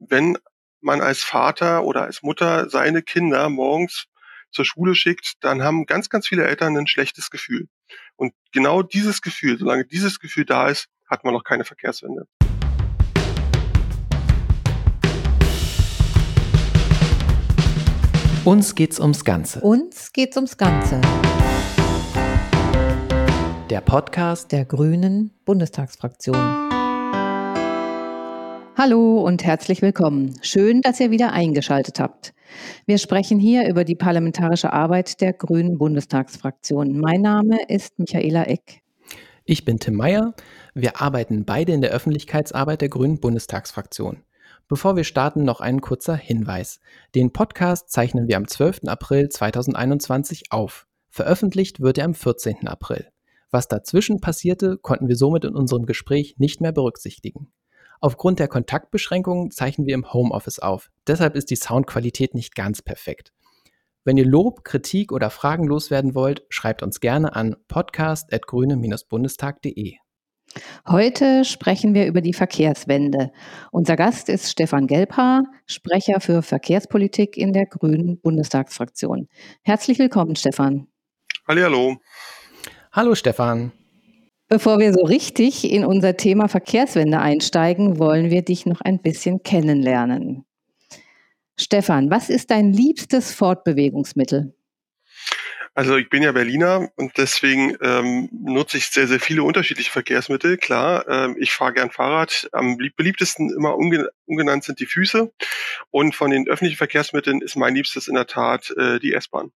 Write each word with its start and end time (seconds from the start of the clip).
wenn 0.00 0.38
man 0.80 1.02
als 1.02 1.22
Vater 1.22 1.84
oder 1.84 2.02
als 2.04 2.22
Mutter 2.22 2.70
seine 2.70 3.02
Kinder 3.02 3.48
morgens 3.50 4.06
zur 4.50 4.64
Schule 4.64 4.94
schickt, 4.94 5.34
dann 5.40 5.62
haben 5.62 5.86
ganz, 5.86 6.08
ganz 6.08 6.26
viele 6.26 6.46
Eltern 6.46 6.76
ein 6.76 6.86
schlechtes 6.86 7.30
Gefühl. 7.30 7.68
Und 8.16 8.32
genau 8.50 8.82
dieses 8.82 9.20
Gefühl, 9.20 9.58
solange 9.58 9.84
dieses 9.84 10.18
Gefühl 10.18 10.46
da 10.46 10.68
ist, 10.68 10.88
hat 11.08 11.24
man 11.24 11.34
noch 11.34 11.44
keine 11.44 11.64
Verkehrswende. 11.64 12.26
Uns 18.44 18.74
geht's 18.74 18.98
ums 18.98 19.24
Ganze. 19.24 19.60
Uns 19.60 20.12
geht's 20.12 20.36
ums 20.36 20.56
Ganze. 20.56 21.02
Der 23.68 23.82
Podcast 23.82 24.50
der 24.50 24.64
Grünen 24.64 25.38
Bundestagsfraktion. 25.44 26.79
Hallo 28.82 29.20
und 29.20 29.44
herzlich 29.44 29.82
willkommen. 29.82 30.38
Schön, 30.40 30.80
dass 30.80 31.00
ihr 31.00 31.10
wieder 31.10 31.34
eingeschaltet 31.34 32.00
habt. 32.00 32.32
Wir 32.86 32.96
sprechen 32.96 33.38
hier 33.38 33.68
über 33.68 33.84
die 33.84 33.94
parlamentarische 33.94 34.72
Arbeit 34.72 35.20
der 35.20 35.34
Grünen 35.34 35.76
Bundestagsfraktion. 35.76 36.98
Mein 36.98 37.20
Name 37.20 37.58
ist 37.68 37.98
Michaela 37.98 38.44
Eck. 38.44 38.80
Ich 39.44 39.66
bin 39.66 39.80
Tim 39.80 39.96
Meyer. 39.96 40.32
Wir 40.72 40.98
arbeiten 40.98 41.44
beide 41.44 41.74
in 41.74 41.82
der 41.82 41.90
Öffentlichkeitsarbeit 41.90 42.80
der 42.80 42.88
Grünen 42.88 43.20
Bundestagsfraktion. 43.20 44.22
Bevor 44.66 44.96
wir 44.96 45.04
starten, 45.04 45.44
noch 45.44 45.60
ein 45.60 45.82
kurzer 45.82 46.16
Hinweis. 46.16 46.80
Den 47.14 47.34
Podcast 47.34 47.90
zeichnen 47.90 48.28
wir 48.28 48.38
am 48.38 48.48
12. 48.48 48.84
April 48.86 49.28
2021 49.28 50.44
auf. 50.52 50.86
Veröffentlicht 51.10 51.80
wird 51.80 51.98
er 51.98 52.06
am 52.06 52.14
14. 52.14 52.66
April. 52.66 53.08
Was 53.50 53.68
dazwischen 53.68 54.22
passierte, 54.22 54.78
konnten 54.78 55.06
wir 55.06 55.16
somit 55.16 55.44
in 55.44 55.54
unserem 55.54 55.84
Gespräch 55.84 56.36
nicht 56.38 56.62
mehr 56.62 56.72
berücksichtigen. 56.72 57.52
Aufgrund 58.00 58.38
der 58.38 58.48
Kontaktbeschränkungen 58.48 59.50
zeichnen 59.50 59.86
wir 59.86 59.94
im 59.94 60.10
Homeoffice 60.12 60.58
auf. 60.58 60.90
Deshalb 61.06 61.36
ist 61.36 61.50
die 61.50 61.56
Soundqualität 61.56 62.34
nicht 62.34 62.54
ganz 62.54 62.80
perfekt. 62.80 63.34
Wenn 64.04 64.16
ihr 64.16 64.24
Lob, 64.24 64.64
Kritik 64.64 65.12
oder 65.12 65.28
Fragen 65.28 65.66
loswerden 65.66 66.14
wollt, 66.14 66.46
schreibt 66.48 66.82
uns 66.82 67.00
gerne 67.00 67.36
an 67.36 67.56
podcast.grüne-bundestag.de. 67.68 69.96
Heute 70.88 71.44
sprechen 71.44 71.92
wir 71.94 72.06
über 72.06 72.22
die 72.22 72.32
Verkehrswende. 72.32 73.30
Unser 73.70 73.96
Gast 73.96 74.30
ist 74.30 74.50
Stefan 74.50 74.86
Gelbhaar, 74.86 75.42
Sprecher 75.66 76.20
für 76.20 76.40
Verkehrspolitik 76.42 77.36
in 77.36 77.52
der 77.52 77.66
Grünen 77.66 78.18
Bundestagsfraktion. 78.20 79.28
Herzlich 79.62 79.98
willkommen, 79.98 80.36
Stefan. 80.36 80.86
Hallo. 81.46 81.98
Hallo, 82.92 83.14
Stefan. 83.14 83.72
Bevor 84.52 84.80
wir 84.80 84.92
so 84.92 85.04
richtig 85.04 85.70
in 85.70 85.84
unser 85.84 86.16
Thema 86.16 86.48
Verkehrswende 86.48 87.20
einsteigen, 87.20 88.00
wollen 88.00 88.30
wir 88.30 88.42
dich 88.42 88.66
noch 88.66 88.80
ein 88.80 89.00
bisschen 89.00 89.44
kennenlernen. 89.44 90.44
Stefan, 91.56 92.10
was 92.10 92.28
ist 92.28 92.50
dein 92.50 92.72
liebstes 92.72 93.32
Fortbewegungsmittel? 93.32 94.52
Also 95.74 95.96
ich 95.96 96.10
bin 96.10 96.24
ja 96.24 96.32
Berliner 96.32 96.88
und 96.96 97.12
deswegen 97.16 97.76
ähm, 97.80 98.28
nutze 98.32 98.76
ich 98.76 98.86
sehr, 98.86 99.06
sehr 99.06 99.20
viele 99.20 99.44
unterschiedliche 99.44 99.92
Verkehrsmittel. 99.92 100.56
Klar, 100.56 101.08
ähm, 101.08 101.36
ich 101.38 101.52
fahre 101.52 101.74
gern 101.74 101.92
Fahrrad. 101.92 102.48
Am 102.50 102.76
beliebtesten 102.96 103.50
immer 103.50 103.76
unge 103.76 104.10
ungenannt 104.26 104.64
sind 104.64 104.80
die 104.80 104.86
Füße. 104.86 105.32
Und 105.92 106.16
von 106.16 106.32
den 106.32 106.48
öffentlichen 106.48 106.76
Verkehrsmitteln 106.76 107.40
ist 107.40 107.54
mein 107.54 107.76
liebstes 107.76 108.08
in 108.08 108.14
der 108.16 108.26
Tat 108.26 108.74
äh, 108.76 108.98
die 108.98 109.14
S-Bahn. 109.14 109.52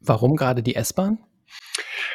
Warum 0.00 0.36
gerade 0.36 0.62
die 0.62 0.74
S-Bahn? 0.74 1.18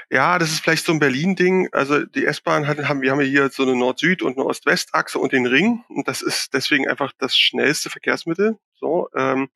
Ja, 0.09 0.39
das 0.39 0.51
ist 0.51 0.59
vielleicht 0.61 0.85
so 0.85 0.91
ein 0.91 0.99
Berlin-Ding. 0.99 1.69
Also 1.71 2.05
die 2.05 2.25
S-Bahn 2.25 2.67
haben, 2.67 3.01
wir 3.01 3.11
haben 3.11 3.21
hier 3.21 3.49
so 3.49 3.63
eine 3.63 3.75
Nord-Süd- 3.75 4.21
und 4.21 4.37
eine 4.37 4.45
Ost-West-Achse 4.45 5.19
und 5.19 5.33
den 5.33 5.45
Ring. 5.45 5.83
Und 5.89 6.07
das 6.07 6.21
ist 6.21 6.53
deswegen 6.53 6.87
einfach 6.87 7.13
das 7.17 7.37
schnellste 7.37 7.89
Verkehrsmittel. 7.89 8.57
So, 8.75 9.09
ähm, 9.15 9.49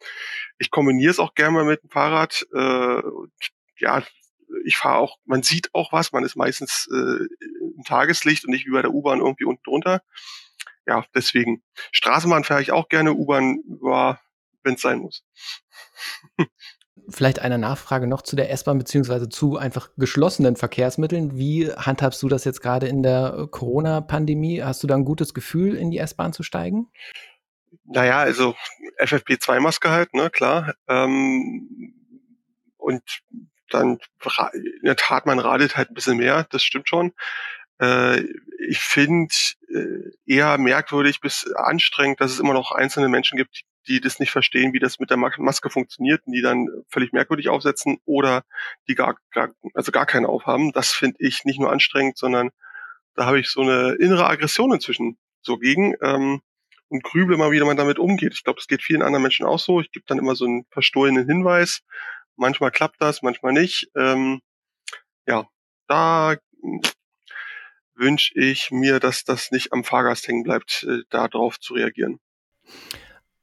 ich 0.58 0.72
kombiniere 0.72 1.12
es 1.12 1.20
auch 1.20 1.36
gerne 1.36 1.52
mal 1.52 1.66
mit 1.66 1.84
dem 1.84 1.90
Fahrrad. 1.90 2.48
Äh, 2.54 3.02
ja, 3.80 4.04
ich 4.66 4.78
fahre 4.78 5.00
auch, 5.00 5.18
man 5.26 5.44
sieht 5.44 5.74
auch 5.74 5.92
was, 5.92 6.12
man 6.12 6.24
ist 6.24 6.36
meistens 6.36 6.88
äh, 6.92 7.26
im 7.78 7.84
Tageslicht 7.86 8.46
und 8.46 8.52
nicht 8.52 8.66
wie 8.66 8.72
bei 8.72 8.82
der 8.82 8.94
U-Bahn 8.94 9.20
irgendwie 9.20 9.46
unten 9.46 9.64
drunter. 9.64 10.02
Ja, 10.86 11.06
deswegen. 11.14 11.64
Straßenbahn 11.92 12.46
fahre 12.46 12.62
ich 12.62 12.72
auch 12.72 12.88
gerne, 12.88 13.14
U-Bahn 13.14 13.62
war, 13.68 14.22
wenn 14.64 14.76
es 14.76 14.82
sein 14.82 15.00
muss. 15.00 15.24
Vielleicht 17.10 17.40
eine 17.40 17.58
Nachfrage 17.58 18.08
noch 18.08 18.22
zu 18.22 18.36
der 18.36 18.52
S-Bahn 18.52 18.78
beziehungsweise 18.78 19.30
zu 19.30 19.58
einfach 19.58 19.90
geschlossenen 19.98 20.56
Verkehrsmitteln. 20.56 21.38
Wie 21.38 21.72
handhabst 21.72 22.22
du 22.22 22.28
das 22.28 22.44
jetzt 22.44 22.62
gerade 22.62 22.88
in 22.88 23.04
der 23.04 23.36
äh, 23.38 23.48
Corona-Pandemie? 23.48 24.62
Hast 24.62 24.84
du 24.84 24.88
da 24.88 24.96
ein 24.96 25.06
gutes 25.06 25.34
Gefühl, 25.34 25.76
in 25.76 25.92
die 25.92 26.00
S-Bahn 26.00 26.34
zu 26.34 26.44
steigen? 26.44 26.90
Naja, 27.86 28.20
also 28.20 28.56
FFP2-Maske 29.00 29.90
halt, 29.90 30.14
ne, 30.14 30.30
klar. 30.30 30.74
Ähm, 30.88 31.94
und 32.78 33.04
dann 33.70 34.00
in 34.54 34.84
der 34.84 34.96
Tat, 34.96 35.26
man 35.26 35.40
radelt 35.40 35.78
halt 35.78 35.92
ein 35.92 35.94
bisschen 35.94 36.18
mehr, 36.18 36.46
das 36.52 36.64
stimmt 36.64 36.88
schon. 36.90 37.14
Äh, 37.80 38.22
ich 38.68 38.80
finde 38.80 39.34
äh, 39.70 40.12
eher 40.26 40.58
merkwürdig 40.58 41.22
bis 41.22 41.52
anstrengend, 41.56 42.22
dass 42.22 42.32
es 42.32 42.40
immer 42.40 42.54
noch 42.54 42.72
einzelne 42.72 43.08
Menschen 43.08 43.38
gibt, 43.38 43.64
die 43.88 44.02
das 44.02 44.20
nicht 44.20 44.32
verstehen, 44.32 44.74
wie 44.74 44.80
das 44.80 45.00
mit 45.00 45.10
der 45.10 45.18
Maske 45.18 45.70
funktioniert 45.70 46.22
und 46.26 46.34
die 46.34 46.42
dann 46.42 46.68
völlig 46.90 47.14
merkwürdig 47.14 47.50
aufsetzen 47.50 48.00
oder 48.06 48.44
die 48.88 48.96
gar, 48.96 49.18
gar 49.32 49.50
also 49.74 49.92
gar 49.92 50.06
keine 50.06 50.30
aufhaben. 50.30 50.72
Das 50.72 50.92
finde 50.92 51.18
ich 51.20 51.46
nicht 51.46 51.60
nur 51.60 51.72
anstrengend, 51.72 52.18
sondern 52.18 52.50
da 53.16 53.26
habe 53.26 53.40
ich 53.40 53.50
so 53.50 53.62
eine 53.62 53.94
innere 53.94 54.28
Aggression 54.28 54.74
inzwischen 54.74 55.18
so 55.42 55.58
gegen 55.58 55.96
ähm, 56.02 56.42
und 56.90 57.04
grüble 57.04 57.38
mal, 57.38 57.52
wie 57.52 57.60
man 57.60 57.78
damit 57.78 58.00
umgeht. 58.00 58.34
Ich 58.34 58.44
glaube, 58.44 58.60
es 58.60 58.68
geht 58.68 58.82
vielen 58.82 59.02
anderen 59.02 59.24
Menschen 59.24 59.46
auch 59.46 59.60
so. 59.60 59.82
Ich 59.82 59.92
gebe 59.92 60.06
dann 60.08 60.20
immer 60.20 60.36
so 60.36 60.46
einen 60.46 60.66
verstohlenen 60.70 61.28
Hinweis. 61.28 61.82
Manchmal 62.36 62.72
klappt 62.72 63.02
das, 63.02 63.22
manchmal 63.22 63.54
nicht. 63.54 63.90
Ähm, 63.96 64.42
ja, 65.26 65.48
da 65.88 66.38
wünsche 67.96 68.40
ich 68.40 68.72
mir, 68.72 69.00
dass 69.00 69.24
das 69.24 69.52
nicht 69.52 69.74
am 69.74 69.84
Fahrgast 69.84 70.28
hängen 70.28 70.44
bleibt, 70.44 70.84
äh, 70.88 71.02
darauf 71.10 71.60
zu 71.60 71.74
reagieren. 71.74 72.20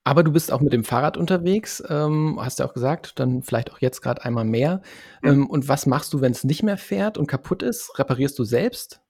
Aber 0.04 0.22
du 0.22 0.32
bist 0.32 0.52
auch 0.52 0.60
mit 0.60 0.74
dem 0.74 0.84
Fahrrad 0.84 1.16
unterwegs, 1.16 1.82
ähm, 1.88 2.38
hast 2.40 2.58
du 2.58 2.62
ja 2.62 2.68
auch 2.68 2.74
gesagt, 2.74 3.18
dann 3.18 3.42
vielleicht 3.42 3.72
auch 3.72 3.78
jetzt 3.78 4.02
gerade 4.02 4.22
einmal 4.22 4.44
mehr. 4.44 4.82
Mhm. 5.22 5.30
Ähm, 5.30 5.46
und 5.50 5.66
was 5.66 5.86
machst 5.86 6.12
du, 6.12 6.20
wenn 6.20 6.32
es 6.32 6.44
nicht 6.44 6.62
mehr 6.62 6.76
fährt 6.76 7.16
und 7.16 7.26
kaputt 7.26 7.62
ist? 7.62 7.98
Reparierst 7.98 8.38
du 8.38 8.44
selbst? 8.44 9.00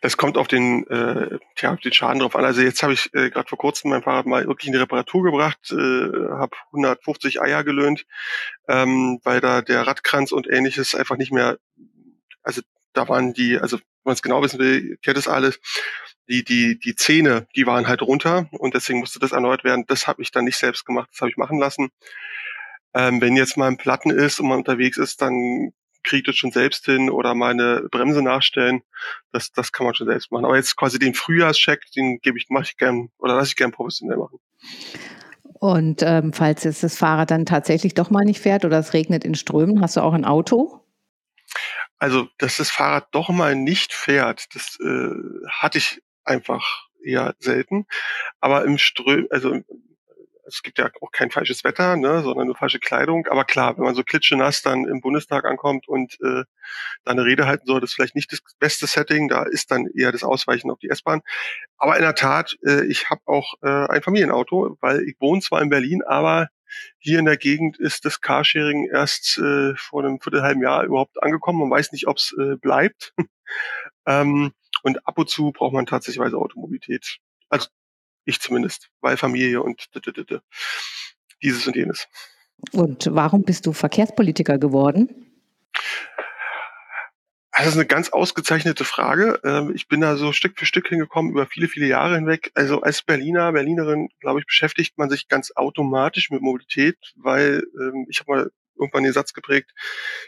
Das 0.00 0.16
kommt 0.16 0.38
auf 0.38 0.48
den, 0.48 0.86
äh, 0.86 1.38
tja, 1.56 1.72
auf 1.72 1.80
den 1.80 1.92
Schaden 1.92 2.20
drauf 2.20 2.36
an. 2.36 2.44
Also 2.44 2.62
jetzt 2.62 2.82
habe 2.82 2.92
ich 2.92 3.12
äh, 3.14 3.30
gerade 3.30 3.48
vor 3.48 3.58
kurzem 3.58 3.90
mein 3.90 4.02
Fahrrad 4.02 4.26
mal 4.26 4.46
wirklich 4.46 4.68
in 4.68 4.72
die 4.72 4.78
Reparatur 4.78 5.24
gebracht, 5.24 5.58
äh, 5.72 5.74
habe 5.74 6.56
150 6.72 7.40
Eier 7.40 7.64
gelöhnt, 7.64 8.06
ähm, 8.68 9.20
weil 9.24 9.40
da 9.40 9.62
der 9.62 9.86
Radkranz 9.86 10.32
und 10.32 10.46
ähnliches 10.46 10.94
einfach 10.94 11.16
nicht 11.16 11.32
mehr, 11.32 11.58
also 12.42 12.62
da 12.92 13.08
waren 13.08 13.34
die, 13.34 13.58
also 13.58 13.78
wenn 14.06 14.10
man 14.10 14.14
es 14.14 14.22
genau 14.22 14.40
wissen 14.40 14.60
will, 14.60 14.98
kennt 15.02 15.18
es 15.18 15.26
alles, 15.26 15.58
die, 16.28 16.44
die, 16.44 16.78
die 16.78 16.94
Zähne, 16.94 17.48
die 17.56 17.66
waren 17.66 17.88
halt 17.88 18.02
runter 18.02 18.48
und 18.52 18.74
deswegen 18.74 19.00
musste 19.00 19.18
das 19.18 19.32
erneuert 19.32 19.64
werden. 19.64 19.84
Das 19.88 20.06
habe 20.06 20.22
ich 20.22 20.30
dann 20.30 20.44
nicht 20.44 20.56
selbst 20.56 20.86
gemacht, 20.86 21.08
das 21.12 21.20
habe 21.20 21.30
ich 21.30 21.36
machen 21.36 21.58
lassen. 21.58 21.88
Ähm, 22.94 23.20
wenn 23.20 23.36
jetzt 23.36 23.56
mal 23.56 23.66
ein 23.66 23.78
Platten 23.78 24.10
ist 24.10 24.38
und 24.38 24.48
man 24.48 24.58
unterwegs 24.58 24.96
ist, 24.96 25.20
dann 25.20 25.72
kriegt 26.04 26.28
es 26.28 26.36
schon 26.36 26.52
selbst 26.52 26.84
hin 26.84 27.10
oder 27.10 27.34
meine 27.34 27.88
Bremse 27.90 28.22
nachstellen. 28.22 28.82
Das, 29.32 29.50
das 29.50 29.72
kann 29.72 29.86
man 29.86 29.96
schon 29.96 30.06
selbst 30.06 30.30
machen. 30.30 30.44
Aber 30.44 30.56
jetzt 30.56 30.76
quasi 30.76 31.00
den 31.00 31.14
Frühjahrscheck, 31.14 31.80
den 31.96 32.20
gebe 32.20 32.38
ich, 32.38 32.46
mache 32.48 32.64
ich 32.64 32.76
gern 32.76 33.08
oder 33.18 33.34
lasse 33.34 33.48
ich 33.48 33.56
gern 33.56 33.72
professionell 33.72 34.18
machen. 34.18 34.38
Und 35.54 36.02
ähm, 36.02 36.32
falls 36.32 36.62
jetzt 36.62 36.84
das 36.84 36.96
Fahrrad 36.96 37.32
dann 37.32 37.44
tatsächlich 37.44 37.94
doch 37.94 38.10
mal 38.10 38.24
nicht 38.24 38.40
fährt 38.40 38.64
oder 38.64 38.78
es 38.78 38.92
regnet 38.92 39.24
in 39.24 39.34
Strömen, 39.34 39.80
hast 39.80 39.96
du 39.96 40.00
auch 40.00 40.12
ein 40.12 40.24
Auto? 40.24 40.85
Also, 41.98 42.28
dass 42.38 42.58
das 42.58 42.70
Fahrrad 42.70 43.08
doch 43.12 43.28
mal 43.30 43.54
nicht 43.54 43.92
fährt, 43.92 44.54
das 44.54 44.78
äh, 44.80 45.10
hatte 45.48 45.78
ich 45.78 46.02
einfach 46.24 46.86
eher 47.02 47.34
selten. 47.38 47.86
Aber 48.40 48.64
im 48.64 48.78
Ström, 48.78 49.26
also 49.30 49.60
es 50.46 50.62
gibt 50.62 50.78
ja 50.78 50.90
auch 51.00 51.10
kein 51.10 51.30
falsches 51.30 51.64
Wetter, 51.64 51.96
ne, 51.96 52.22
sondern 52.22 52.46
nur 52.46 52.56
falsche 52.56 52.78
Kleidung. 52.78 53.26
Aber 53.26 53.44
klar, 53.44 53.76
wenn 53.76 53.84
man 53.84 53.94
so 53.94 54.02
klitschenass 54.02 54.62
dann 54.62 54.86
im 54.86 55.00
Bundestag 55.00 55.44
ankommt 55.44 55.88
und 55.88 56.14
äh, 56.22 56.44
da 57.04 57.10
eine 57.12 57.24
Rede 57.24 57.46
halten 57.46 57.66
soll, 57.66 57.80
das 57.80 57.90
ist 57.90 57.94
vielleicht 57.94 58.14
nicht 58.14 58.32
das 58.32 58.40
beste 58.58 58.86
Setting. 58.86 59.28
Da 59.28 59.44
ist 59.44 59.70
dann 59.70 59.86
eher 59.86 60.12
das 60.12 60.22
Ausweichen 60.22 60.70
auf 60.70 60.78
die 60.78 60.88
S-Bahn. 60.88 61.22
Aber 61.78 61.96
in 61.96 62.02
der 62.02 62.14
Tat, 62.14 62.56
äh, 62.64 62.84
ich 62.86 63.10
habe 63.10 63.22
auch 63.26 63.54
äh, 63.62 63.88
ein 63.88 64.02
Familienauto, 64.02 64.76
weil 64.80 65.02
ich 65.02 65.16
wohne 65.20 65.40
zwar 65.40 65.62
in 65.62 65.70
Berlin, 65.70 66.02
aber 66.02 66.48
hier 66.98 67.18
in 67.18 67.24
der 67.24 67.36
Gegend 67.36 67.78
ist 67.78 68.04
das 68.04 68.20
Carsharing 68.20 68.88
erst 68.92 69.38
äh, 69.38 69.74
vor 69.76 70.04
einem 70.04 70.20
viertelhalben 70.20 70.62
Jahr 70.62 70.84
überhaupt 70.84 71.22
angekommen. 71.22 71.60
Man 71.60 71.70
weiß 71.70 71.92
nicht, 71.92 72.06
ob 72.06 72.16
es 72.16 72.34
äh, 72.38 72.56
bleibt. 72.56 73.14
ähm, 74.06 74.52
und 74.82 75.06
ab 75.06 75.18
und 75.18 75.28
zu 75.28 75.52
braucht 75.52 75.72
man 75.72 75.86
tatsächlich 75.86 76.22
Automobilität. 76.34 77.18
Also 77.48 77.68
ich 78.24 78.40
zumindest, 78.40 78.90
weil 79.00 79.16
Familie 79.16 79.62
und 79.62 79.88
dieses 81.42 81.66
und 81.66 81.76
jenes. 81.76 82.08
Und 82.72 83.08
warum 83.12 83.42
bist 83.42 83.66
du 83.66 83.72
Verkehrspolitiker 83.72 84.58
geworden? 84.58 85.25
Das 87.56 87.68
ist 87.68 87.74
eine 87.74 87.86
ganz 87.86 88.10
ausgezeichnete 88.10 88.84
Frage. 88.84 89.40
Ähm, 89.42 89.72
ich 89.74 89.88
bin 89.88 90.02
da 90.02 90.16
so 90.16 90.32
Stück 90.32 90.58
für 90.58 90.66
Stück 90.66 90.88
hingekommen 90.88 91.32
über 91.32 91.46
viele, 91.46 91.68
viele 91.68 91.86
Jahre 91.86 92.16
hinweg. 92.16 92.50
Also 92.54 92.82
als 92.82 93.02
Berliner, 93.02 93.50
Berlinerin, 93.50 94.08
glaube 94.20 94.40
ich, 94.40 94.46
beschäftigt 94.46 94.98
man 94.98 95.08
sich 95.08 95.26
ganz 95.26 95.52
automatisch 95.56 96.30
mit 96.30 96.42
Mobilität, 96.42 96.98
weil 97.16 97.62
ähm, 97.80 98.06
ich 98.10 98.20
habe 98.20 98.30
mal 98.30 98.50
irgendwann 98.78 99.04
den 99.04 99.14
Satz 99.14 99.32
geprägt, 99.32 99.70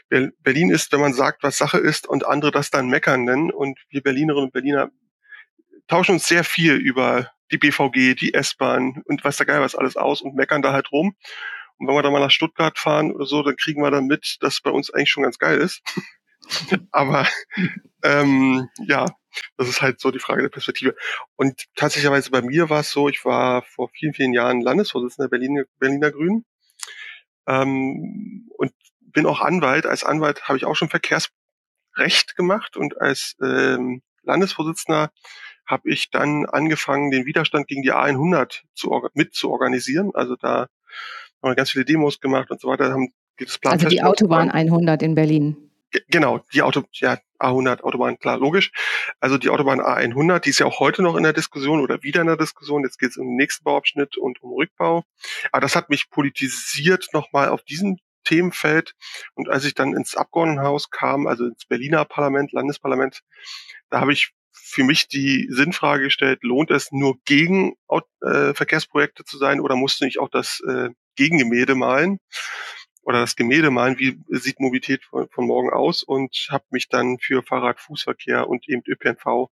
Berlin 0.09 0.71
ist, 0.71 0.91
wenn 0.91 1.01
man 1.01 1.13
sagt, 1.13 1.43
was 1.43 1.59
Sache 1.59 1.77
ist 1.77 2.07
und 2.07 2.27
andere 2.27 2.51
das 2.51 2.71
dann 2.71 2.89
meckern 2.89 3.25
nennen. 3.25 3.51
Und 3.51 3.79
wir 3.91 4.03
Berlinerinnen 4.03 4.47
und 4.47 4.53
Berliner 4.55 4.91
tauschen 5.87 6.13
uns 6.13 6.27
sehr 6.27 6.45
viel 6.45 6.77
über 6.77 7.31
die 7.53 7.59
BVG, 7.59 8.15
die 8.15 8.33
S-Bahn 8.33 9.03
und 9.05 9.23
was 9.23 9.37
da 9.37 9.45
geil 9.45 9.61
was 9.61 9.75
alles 9.75 9.99
aus 9.99 10.23
und 10.23 10.35
meckern 10.35 10.63
da 10.63 10.73
halt 10.73 10.91
rum. 10.93 11.15
Und 11.77 11.89
wenn 11.89 11.95
wir 11.95 12.03
dann 12.03 12.13
mal 12.13 12.21
nach 12.21 12.31
Stuttgart 12.31 12.79
fahren 12.79 13.13
oder 13.13 13.27
so, 13.27 13.43
dann 13.43 13.57
kriegen 13.57 13.83
wir 13.83 13.91
dann 13.91 14.07
mit, 14.07 14.39
dass 14.41 14.63
bei 14.63 14.71
uns 14.71 14.91
eigentlich 14.91 15.11
schon 15.11 15.25
ganz 15.25 15.39
geil 15.39 15.59
ist. 15.59 15.83
Aber 16.93 17.27
ähm, 18.03 18.69
ja, 18.87 19.07
das 19.57 19.69
ist 19.69 19.83
halt 19.83 20.01
so 20.01 20.11
die 20.11 20.19
Frage 20.19 20.43
der 20.43 20.49
Perspektive. 20.49 20.95
Und 21.37 21.65
tatsächlich 21.77 22.31
bei 22.31 22.43
mir 22.43 22.71
war 22.71 22.81
es 22.81 22.91
so, 22.91 23.09
ich 23.09 23.25
war 23.25 23.63
vor 23.63 23.89
vielen, 23.91 24.15
vielen 24.15 24.33
Jahren 24.33 24.61
Landesvorsitzender 24.61 25.29
der 25.29 25.39
Berliner, 25.39 25.65
Berliner 25.79 26.11
Grünen 26.11 26.45
ähm, 27.47 28.49
und 28.57 28.73
bin 29.01 29.27
auch 29.27 29.41
Anwalt. 29.41 29.87
Als 29.87 30.05
Anwalt 30.05 30.49
habe 30.49 30.59
ich 30.59 30.65
auch 30.65 30.77
schon 30.77 30.89
Verkehrsrecht 30.89 32.37
gemacht 32.37 32.77
und 32.77 33.01
als 33.01 33.37
ähm, 33.43 34.03
Landesvorsitzender 34.23 35.11
habe 35.67 35.91
ich 35.91 36.11
dann 36.11 36.47
angefangen, 36.47 37.11
den 37.11 37.27
Widerstand 37.27 37.67
gegen 37.69 37.83
die 37.83 37.93
A100 37.93 38.63
zu, 38.75 39.07
mit 39.15 39.35
zu 39.35 39.51
organisieren. 39.51 40.13
Also 40.15 40.35
da 40.37 40.69
haben 41.43 41.51
wir 41.51 41.55
ganz 41.55 41.71
viele 41.71 41.85
Demos 41.85 42.21
gemacht 42.21 42.51
und 42.51 42.61
so 42.61 42.69
weiter. 42.69 42.91
Haben 42.91 43.13
das 43.39 43.59
Plan 43.59 43.75
also 43.75 43.89
die 43.89 44.03
Autobahn 44.03 44.51
100 44.51 45.03
in 45.03 45.15
Berlin. 45.15 45.68
Genau, 46.09 46.41
die 46.53 46.63
Auto, 46.63 46.83
ja, 46.93 47.19
A100 47.39 47.81
Autobahn, 47.83 48.19
klar, 48.19 48.39
logisch. 48.39 48.73
Also 49.21 49.39
die 49.39 49.49
Autobahn 49.49 49.81
A100, 49.81 50.41
die 50.41 50.51
ist 50.51 50.59
ja 50.59 50.67
auch 50.67 50.81
heute 50.81 51.03
noch 51.03 51.17
in 51.17 51.23
der 51.23 51.33
Diskussion 51.33 51.81
oder 51.81 52.03
wieder 52.03 52.21
in 52.21 52.27
der 52.27 52.37
Diskussion. 52.37 52.85
Jetzt 52.85 52.99
geht 52.99 53.11
es 53.11 53.17
um 53.17 53.27
den 53.27 53.37
nächsten 53.37 53.65
Bauabschnitt 53.65 54.17
und 54.17 54.43
um 54.43 54.53
Rückbau. 54.53 55.05
Aber 55.51 55.61
das 55.61 55.77
hat 55.77 55.89
mich 55.89 56.11
politisiert 56.11 57.09
nochmal 57.13 57.49
auf 57.49 57.63
diesem 57.63 57.97
Themenfeld. 58.25 58.95
Und 59.35 59.49
als 59.49 59.65
ich 59.65 59.75
dann 59.75 59.95
ins 59.95 60.15
Abgeordnetenhaus 60.15 60.91
kam, 60.91 61.27
also 61.27 61.47
ins 61.47 61.65
Berliner 61.65 62.05
Parlament, 62.05 62.53
Landesparlament, 62.53 63.21
da 63.89 64.01
habe 64.01 64.13
ich 64.13 64.33
für 64.53 64.85
mich 64.85 65.09
die 65.09 65.49
Sinnfrage 65.51 66.05
gestellt, 66.05 66.43
lohnt 66.43 66.71
es 66.71 66.93
nur 66.93 67.17
gegen 67.25 67.75
äh, 67.89 68.53
Verkehrsprojekte 68.53 69.25
zu 69.25 69.39
sein 69.39 69.61
oder 69.61 69.77
musst 69.77 70.01
du 70.01 70.05
nicht 70.05 70.19
auch 70.19 70.29
das 70.29 70.61
äh, 70.69 70.91
Gegengemälde 71.17 71.75
malen 71.75 72.19
oder 73.09 73.21
das 73.21 73.37
Gemälde 73.37 73.71
malen, 73.71 73.99
wie 73.99 74.19
sieht 74.29 74.61
Mobilität 74.61 75.03
von, 75.03 75.31
von 75.31 75.47
morgen 75.47 75.71
aus 75.71 76.03
und 76.03 76.49
habe 76.51 76.65
mich 76.69 76.91
dann 76.91 77.19
für 77.19 77.43
Fahrrad, 77.43 77.81
Fußverkehr 77.81 78.47
und 78.47 78.69
eben 78.69 78.83
ÖPNV 78.87 79.49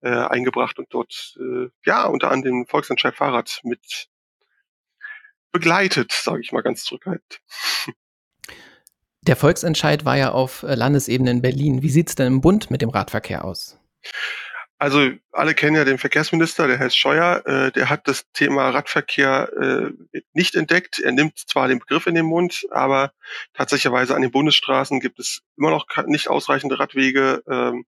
äh, 0.00 0.08
eingebracht 0.10 0.76
und 0.80 0.88
dort 0.90 1.38
äh, 1.38 1.68
ja 1.86 2.06
unter 2.06 2.32
anderem 2.32 2.64
den 2.64 2.66
Volksentscheid 2.66 3.14
Fahrrad 3.14 3.60
mit 3.62 4.08
begleitet, 5.52 6.10
sage 6.10 6.40
ich 6.40 6.50
mal 6.50 6.62
ganz 6.62 6.82
zurückhaltend. 6.82 7.40
Der 9.22 9.36
Volksentscheid 9.36 10.04
war 10.04 10.16
ja 10.16 10.32
auf 10.32 10.62
Landesebene 10.62 11.30
in 11.30 11.42
Berlin. 11.42 11.82
Wie 11.82 11.90
sieht's 11.90 12.16
denn 12.16 12.26
im 12.26 12.40
Bund 12.40 12.72
mit 12.72 12.82
dem 12.82 12.88
Radverkehr 12.88 13.44
aus? 13.44 13.78
Also 14.80 15.10
alle 15.32 15.52
kennen 15.52 15.76
ja 15.76 15.84
den 15.84 15.98
Verkehrsminister, 15.98 16.66
der 16.66 16.78
heißt 16.78 16.96
Scheuer, 16.96 17.42
äh, 17.44 17.70
der 17.70 17.90
hat 17.90 18.08
das 18.08 18.24
Thema 18.32 18.70
Radverkehr 18.70 19.52
äh, 19.52 20.20
nicht 20.32 20.54
entdeckt. 20.54 20.98
Er 20.98 21.12
nimmt 21.12 21.38
zwar 21.38 21.68
den 21.68 21.80
Begriff 21.80 22.06
in 22.06 22.14
den 22.14 22.24
Mund, 22.24 22.64
aber 22.70 23.12
tatsächlicherweise 23.52 24.14
an 24.14 24.22
den 24.22 24.30
Bundesstraßen 24.30 24.98
gibt 24.98 25.18
es 25.18 25.42
immer 25.58 25.68
noch 25.68 25.86
nicht 26.06 26.28
ausreichende 26.28 26.78
Radwege. 26.78 27.42
Ähm, 27.46 27.84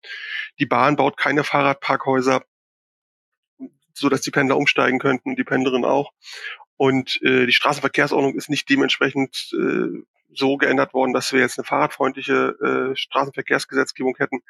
die 0.59 0.67
Bahn 0.67 0.97
baut 0.97 1.17
keine 1.17 1.45
Fahrradparkhäuser, 1.45 2.45
so 3.95 4.11
dass 4.11 4.21
die 4.21 4.31
Pendler 4.31 4.59
umsteigen 4.59 4.99
könnten, 4.99 5.35
die 5.35 5.45
Pendlerinnen 5.45 5.87
auch. 5.87 6.13
Und 6.77 7.19
äh, 7.23 7.47
die 7.47 7.53
Straßenverkehrsordnung 7.53 8.35
ist 8.35 8.51
nicht 8.51 8.69
dementsprechend 8.69 9.51
äh, 9.55 10.05
so 10.35 10.59
geändert 10.59 10.93
worden, 10.93 11.15
dass 11.15 11.33
wir 11.33 11.41
jetzt 11.41 11.59
eine 11.59 11.65
fahrradfreundliche 11.65 12.93
äh, 12.93 12.97
Straßenverkehrsgesetzgebung 12.97 14.15
hätten. 14.19 14.43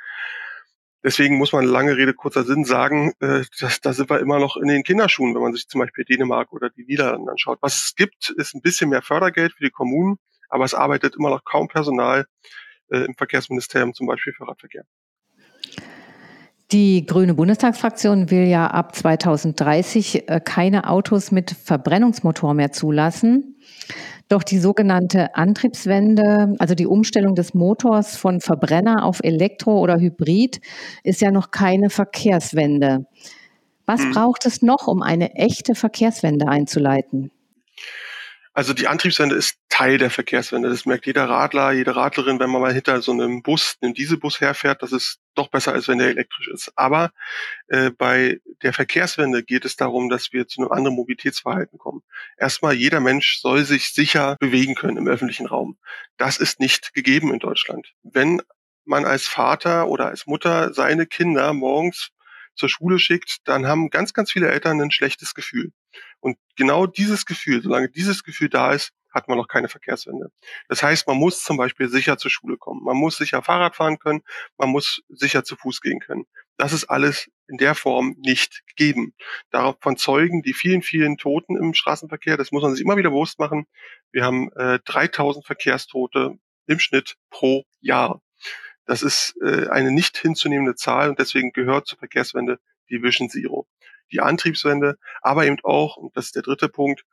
Deswegen 1.05 1.37
muss 1.37 1.53
man 1.53 1.65
lange 1.65 1.97
Rede, 1.97 2.15
kurzer 2.15 2.45
Sinn 2.45 2.65
sagen, 2.65 3.13
äh, 3.21 3.43
da 3.83 3.93
sind 3.93 4.09
wir 4.09 4.21
immer 4.21 4.39
noch 4.39 4.57
in 4.57 4.69
den 4.69 4.85
Kinderschuhen, 4.85 5.35
wenn 5.35 5.43
man 5.43 5.53
sich 5.53 5.69
zum 5.69 5.81
Beispiel 5.81 6.05
Dänemark 6.05 6.53
oder 6.53 6.71
die 6.71 6.85
Niederlande 6.85 7.31
anschaut. 7.31 7.59
Was 7.61 7.75
es 7.83 7.95
gibt, 7.97 8.31
ist 8.31 8.55
ein 8.55 8.63
bisschen 8.63 8.91
mehr 8.91 9.03
Fördergeld 9.03 9.53
für 9.53 9.65
die 9.65 9.71
Kommunen, 9.71 10.19
aber 10.49 10.65
es 10.65 10.75
arbeitet 10.75 11.17
immer 11.17 11.31
noch 11.31 11.45
kaum 11.45 11.67
Personal 11.67 12.27
äh, 12.91 12.99
im 12.99 13.15
Verkehrsministerium, 13.15 13.95
zum 13.95 14.07
Beispiel 14.07 14.33
für 14.33 14.47
Radverkehr. 14.47 14.85
Die 16.71 17.05
grüne 17.05 17.35
Bundestagsfraktion 17.35 18.31
will 18.31 18.47
ja 18.47 18.67
ab 18.69 18.95
2030 18.95 20.29
äh, 20.29 20.41
keine 20.43 20.89
Autos 20.89 21.31
mit 21.31 21.51
Verbrennungsmotor 21.51 22.55
mehr 22.55 22.73
zulassen. 22.73 23.57
Doch 24.32 24.43
die 24.43 24.61
sogenannte 24.61 25.34
Antriebswende, 25.34 26.55
also 26.58 26.75
die 26.75 26.87
Umstellung 26.87 27.34
des 27.34 27.52
Motors 27.52 28.17
von 28.17 28.40
Verbrenner 28.40 29.05
auf 29.05 29.20
Elektro 29.23 29.79
oder 29.79 30.00
Hybrid, 30.00 30.62
ist 31.05 31.20
ja 31.20 31.31
noch 31.31 31.50
keine 31.50 31.90
Verkehrswende. 31.90 33.05
Was 33.84 34.00
hm. 34.00 34.12
braucht 34.12 34.46
es 34.46 34.62
noch, 34.62 34.87
um 34.87 35.02
eine 35.02 35.34
echte 35.34 35.75
Verkehrswende 35.75 36.49
einzuleiten? 36.49 37.31
Also 38.55 38.73
die 38.73 38.88
Antriebswende 38.88 39.34
ist 39.34 39.58
Teil 39.69 39.99
der 39.99 40.08
Verkehrswende. 40.08 40.70
Das 40.70 40.87
merkt 40.87 41.05
jeder 41.05 41.29
Radler, 41.29 41.73
jede 41.73 41.94
Radlerin, 41.94 42.40
wenn 42.40 42.49
man 42.49 42.62
mal 42.62 42.73
hinter 42.73 43.02
so 43.02 43.12
einem 43.12 43.43
Bus, 43.43 43.76
einem 43.82 43.93
Dieselbus 43.93 44.40
herfährt, 44.40 44.82
das 44.82 44.93
ist 44.93 45.20
doch 45.34 45.49
besser, 45.49 45.73
als 45.73 45.88
wenn 45.88 45.99
der 45.99 46.08
elektrisch 46.08 46.49
ist. 46.49 46.73
Aber 46.76 47.12
äh, 47.69 47.90
bei 47.90 48.40
der 48.62 48.73
Verkehrswende 48.73 49.43
geht 49.43 49.64
es 49.64 49.76
darum, 49.76 50.08
dass 50.08 50.32
wir 50.32 50.46
zu 50.46 50.61
einem 50.61 50.73
anderen 50.73 50.96
Mobilitätsverhalten 50.96 51.79
kommen. 51.79 52.02
Erstmal, 52.37 52.75
jeder 52.75 53.00
Mensch 53.00 53.38
soll 53.40 53.64
sich 53.64 53.93
sicher 53.93 54.37
bewegen 54.40 54.75
können 54.75 54.96
im 54.96 55.08
öffentlichen 55.08 55.46
Raum. 55.46 55.79
Das 56.17 56.38
ist 56.38 56.61
nicht 56.61 56.94
gegeben 56.94 57.32
in 57.32 57.38
Deutschland. 57.38 57.93
Wenn 58.02 58.43
man 58.84 59.05
als 59.05 59.26
Vater 59.26 59.88
oder 59.88 60.06
als 60.06 60.26
Mutter 60.26 60.73
seine 60.75 61.06
Kinder 61.06 61.52
morgens 61.52 62.11
zur 62.55 62.69
Schule 62.69 62.99
schickt, 62.99 63.38
dann 63.44 63.67
haben 63.67 63.90
ganz, 63.90 64.12
ganz 64.12 64.31
viele 64.31 64.50
Eltern 64.50 64.81
ein 64.81 64.90
schlechtes 64.90 65.34
Gefühl. 65.34 65.73
Und 66.20 66.37
genau 66.56 66.87
dieses 66.87 67.26
Gefühl, 67.26 67.62
solange 67.62 67.88
dieses 67.88 68.25
Gefühl 68.25 68.49
da 68.49 68.73
ist, 68.73 68.93
hat 69.12 69.29
man 69.29 69.38
noch 69.38 69.49
keine 69.49 69.69
Verkehrswende. 69.69 70.31
Das 70.69 70.82
heißt, 70.82 71.06
man 71.06 71.17
muss 71.17 71.43
zum 71.43 71.56
Beispiel 71.56 71.88
sicher 71.88 72.19
zur 72.19 72.31
Schule 72.31 72.56
kommen. 72.56 72.82
Man 72.82 72.97
muss 72.97 73.17
sicher 73.17 73.43
Fahrrad 73.43 73.76
fahren 73.76 73.99
können. 73.99 74.23
Man 74.56 74.70
muss 74.70 75.03
sicher 75.09 75.44
zu 75.44 75.56
Fuß 75.56 75.81
gehen 75.81 76.00
können. 76.00 76.25
Das 76.56 76.73
ist 76.73 76.85
alles 76.85 77.31
in 77.49 77.59
der 77.59 77.75
Form 77.75 78.14
nicht 78.19 78.62
gegeben. 78.67 79.14
Davon 79.50 79.97
zeugen 79.97 80.43
die 80.43 80.55
vielen, 80.55 80.82
vielen 80.82 81.17
Toten 81.19 81.56
im 81.56 81.75
Straßenverkehr. 81.75 82.37
Das 82.37 82.53
muss 82.53 82.62
man 82.62 82.73
sich 82.75 82.85
immer 82.85 82.97
wieder 82.97 83.11
bewusst 83.11 83.38
machen. 83.38 83.67
Wir 84.10 84.25
haben 84.25 84.51
äh, 84.53 84.79
3000 84.84 85.44
Verkehrstote 85.44 86.39
im 86.67 86.79
Schnitt 86.79 87.17
pro 87.31 87.65
Jahr. 87.81 88.22
Das 88.84 89.03
ist 89.03 89.37
äh, 89.43 89.69
eine 89.69 89.91
nicht 89.91 90.17
hinzunehmende 90.19 90.75
Zahl 90.75 91.10
und 91.10 91.19
deswegen 91.19 91.53
gehört 91.53 91.87
zur 91.87 91.98
Verkehrswende 91.98 92.58
die 92.91 93.03
Vision 93.03 93.31
Zero. 93.31 93.67
Die 94.10 94.20
Antriebswende, 94.20 94.98
aber 95.22 95.46
eben 95.46 95.58
auch, 95.63 95.96
und 95.96 96.17
das 96.17 96.27
ist 96.27 96.37
der 96.37 96.43
dritte 96.43 96.69
Punkt, 96.69 97.05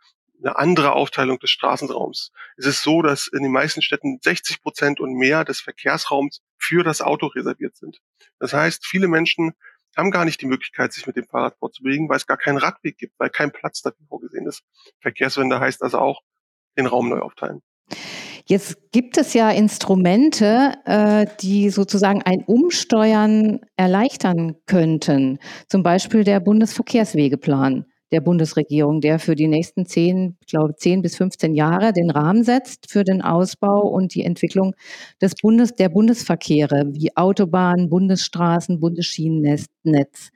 eine 0.42 0.58
andere 0.58 0.94
Aufteilung 0.94 1.40
des 1.40 1.50
Straßenraums. 1.52 2.32
Es 2.58 2.66
ist 2.66 2.82
so, 2.82 3.02
dass 3.02 3.28
in 3.28 3.44
den 3.44 3.52
meisten 3.52 3.82
Städten 3.82 4.20
60 4.22 4.62
Prozent 4.62 5.00
und 5.00 5.14
mehr 5.14 5.44
des 5.44 5.60
Verkehrsraums 5.62 6.42
für 6.58 6.84
das 6.84 7.02
Auto 7.02 7.28
reserviert 7.28 7.76
sind. 7.76 8.00
Das 8.40 8.54
heißt, 8.54 8.86
viele 8.86 9.08
Menschen 9.08 9.54
haben 9.98 10.12
gar 10.12 10.26
nicht 10.26 10.42
die 10.42 10.46
Möglichkeit, 10.46 10.94
sich 10.94 11.08
mit 11.08 11.16
dem 11.16 11.26
Fahrrad 11.26 11.58
vorzubewegen, 11.58 12.10
weil 12.10 12.18
es 12.18 12.28
gar 12.28 12.38
keinen 12.38 12.58
Radweg 12.58 12.98
gibt, 12.98 13.20
weil 13.20 13.30
kein 13.30 13.52
Platz 13.52 13.82
dafür 13.82 14.06
vorgesehen 14.08 14.48
ist. 14.48 14.64
Verkehrswende 15.02 15.60
heißt 15.60 15.82
also 15.82 16.00
auch 16.00 16.22
den 16.78 16.86
Raum 16.86 17.10
neu 17.10 17.20
aufteilen. 17.20 17.62
Jetzt 18.46 18.92
gibt 18.92 19.18
es 19.18 19.34
ja 19.34 19.52
Instrumente, 19.52 20.74
äh, 20.86 21.28
die 21.42 21.70
sozusagen 21.70 22.24
ein 22.24 22.44
Umsteuern 22.46 23.60
erleichtern 23.76 24.56
könnten. 24.66 25.38
Zum 25.68 25.84
Beispiel 25.84 26.24
der 26.24 26.40
Bundesverkehrswegeplan 26.40 27.86
der 28.12 28.22
Bundesregierung, 28.22 29.02
der 29.02 29.20
für 29.20 29.36
die 29.36 29.48
nächsten 29.48 29.86
zehn, 29.86 30.38
ich 30.42 30.48
glaube, 30.48 30.76
zehn 30.76 31.02
bis 31.02 31.16
15 31.16 31.54
Jahre 31.54 31.94
den 31.94 32.10
Rahmen 32.10 32.44
setzt 32.44 32.92
für 32.92 33.04
den 33.04 33.22
Ausbau 33.22 33.82
und 33.82 34.16
die 34.16 34.24
Entwicklung 34.24 34.76
des 35.22 35.36
Bundes, 35.36 35.76
der 35.76 35.90
Bundesverkehre 35.90 36.86
wie 36.92 37.16
Autobahnen, 37.16 37.90
Bundesstraßen, 37.90 38.80
Bundesschienennetz. 38.80 40.32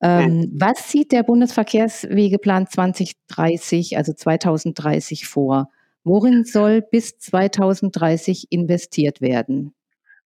Ähm, 0.00 0.42
hm. 0.42 0.52
Was 0.54 0.90
sieht 0.90 1.12
der 1.12 1.22
Bundesverkehrswegeplan 1.22 2.66
2030, 2.68 3.96
also 3.96 4.12
2030 4.12 5.26
vor? 5.26 5.68
Worin 6.04 6.44
soll 6.44 6.82
bis 6.82 7.18
2030 7.18 8.46
investiert 8.50 9.20
werden? 9.20 9.74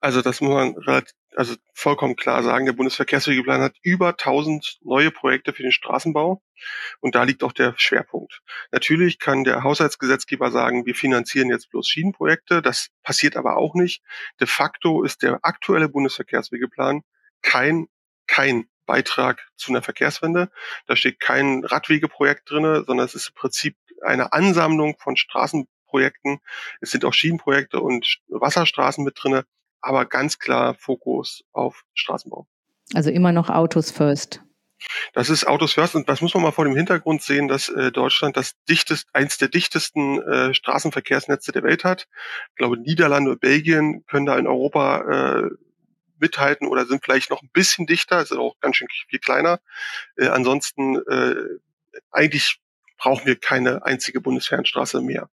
Also 0.01 0.21
das 0.21 0.43
muss 0.43 0.53
man 0.53 0.77
relativ, 0.77 1.15
also 1.35 1.55
vollkommen 1.73 2.15
klar 2.15 2.43
sagen. 2.43 2.67
Der 2.67 2.75
Bundesverkehrswegeplan 2.75 3.63
hat 3.63 3.75
über 3.83 4.11
1000 4.11 4.81
neue 4.83 5.11
Projekte 5.11 5.55
für 5.55 5.63
den 5.63 5.73
Straßenbau 5.73 6.43
Und 7.01 7.15
da 7.15 7.25
liegt 7.25 7.43
auch 7.43 7.53
der 7.53 7.75
Schwerpunkt. 7.77 8.43
Natürlich 8.73 9.19
kann 9.19 9.45
der 9.45 9.63
Haushaltsgesetzgeber 9.63 10.51
sagen, 10.51 10.87
wir 10.87 10.95
finanzieren 10.95 11.49
jetzt 11.49 11.71
bloß 11.71 11.89
Schienenprojekte. 11.89 12.63
Das 12.63 12.89
passiert 13.03 13.37
aber 13.37 13.57
auch 13.57 13.75
nicht. 13.75 14.03
De 14.41 14.47
facto 14.47 15.03
ist 15.03 15.23
der 15.23 15.41
aktuelle 15.43 15.89
Bundesverkehrswegeplan 15.89 17.03
kein, 17.43 17.89
kein 18.27 18.69
Beitrag 18.87 19.47
zu 19.57 19.73
einer 19.73 19.83
Verkehrswende. 19.83 20.51
Da 20.87 20.97
steht 20.97 21.21
kein 21.21 21.65
Radwegeprojekt 21.65 22.51
drinne, 22.51 22.85
sondern 22.87 23.07
es 23.07 23.15
ist 23.15 23.29
im 23.29 23.35
Prinzip 23.35 23.77
eine 24.03 24.33
Ansammlung 24.33 24.97
von 24.99 25.17
Straßenprojekten. 25.17 26.41
Es 26.81 26.91
sind 26.91 27.05
auch 27.05 27.15
Schienenprojekte 27.15 27.81
und 27.81 28.19
Wasserstraßen 28.29 29.05
mit 29.05 29.15
drinne, 29.21 29.45
aber 29.81 30.07
ganz 30.07 30.39
klar 30.39 30.75
Fokus 30.75 31.45
auf 31.53 31.85
Straßenbau. 31.95 32.47
Also 32.93 33.11
immer 33.11 33.33
noch 33.33 33.49
Autos 33.49 33.91
first. 33.91 34.44
Das 35.13 35.31
ist 35.31 35.47
Autos 35.47 35.75
first 35.75 35.95
und 35.95 36.09
das 36.09 36.21
muss 36.21 36.35
man 36.35 36.43
mal 36.43 36.53
vor 36.53 36.65
dem 36.65 36.77
Hintergrund 36.77 37.23
sehen, 37.23 37.49
dass 37.49 37.69
äh, 37.69 37.93
Deutschland 37.93 38.37
das 38.37 38.55
dichtest, 38.69 39.09
eins 39.13 39.39
der 39.39 39.49
dichtesten 39.49 40.21
äh, 40.23 40.55
Straßenverkehrsnetze 40.55 41.53
der 41.53 41.63
Welt 41.63 41.85
hat. 41.85 42.09
Ich 42.51 42.57
glaube, 42.57 42.79
Niederlande 42.79 43.33
und 43.33 43.41
Belgien 43.41 44.05
können 44.07 44.27
da 44.27 44.39
in 44.39 44.47
Europa 44.47 45.45
äh, 45.45 45.51
mithalten 46.19 46.67
oder 46.69 46.87
sind 46.87 47.05
vielleicht 47.05 47.31
noch 47.31 47.43
ein 47.43 47.51
bisschen 47.53 47.87
dichter, 47.87 48.21
ist 48.23 48.33
auch 48.33 48.59
ganz 48.61 48.77
schön 48.77 48.89
viel 49.09 49.19
kleiner. 49.19 49.61
Äh, 50.17 50.29
ansonsten 50.29 50.97
äh, 51.09 51.35
eigentlich 52.11 52.61
brauchen 52.99 53.27
wir 53.27 53.37
keine 53.37 53.85
einzige 53.85 54.21
Bundesfernstraße 54.21 55.01
mehr. 55.01 55.29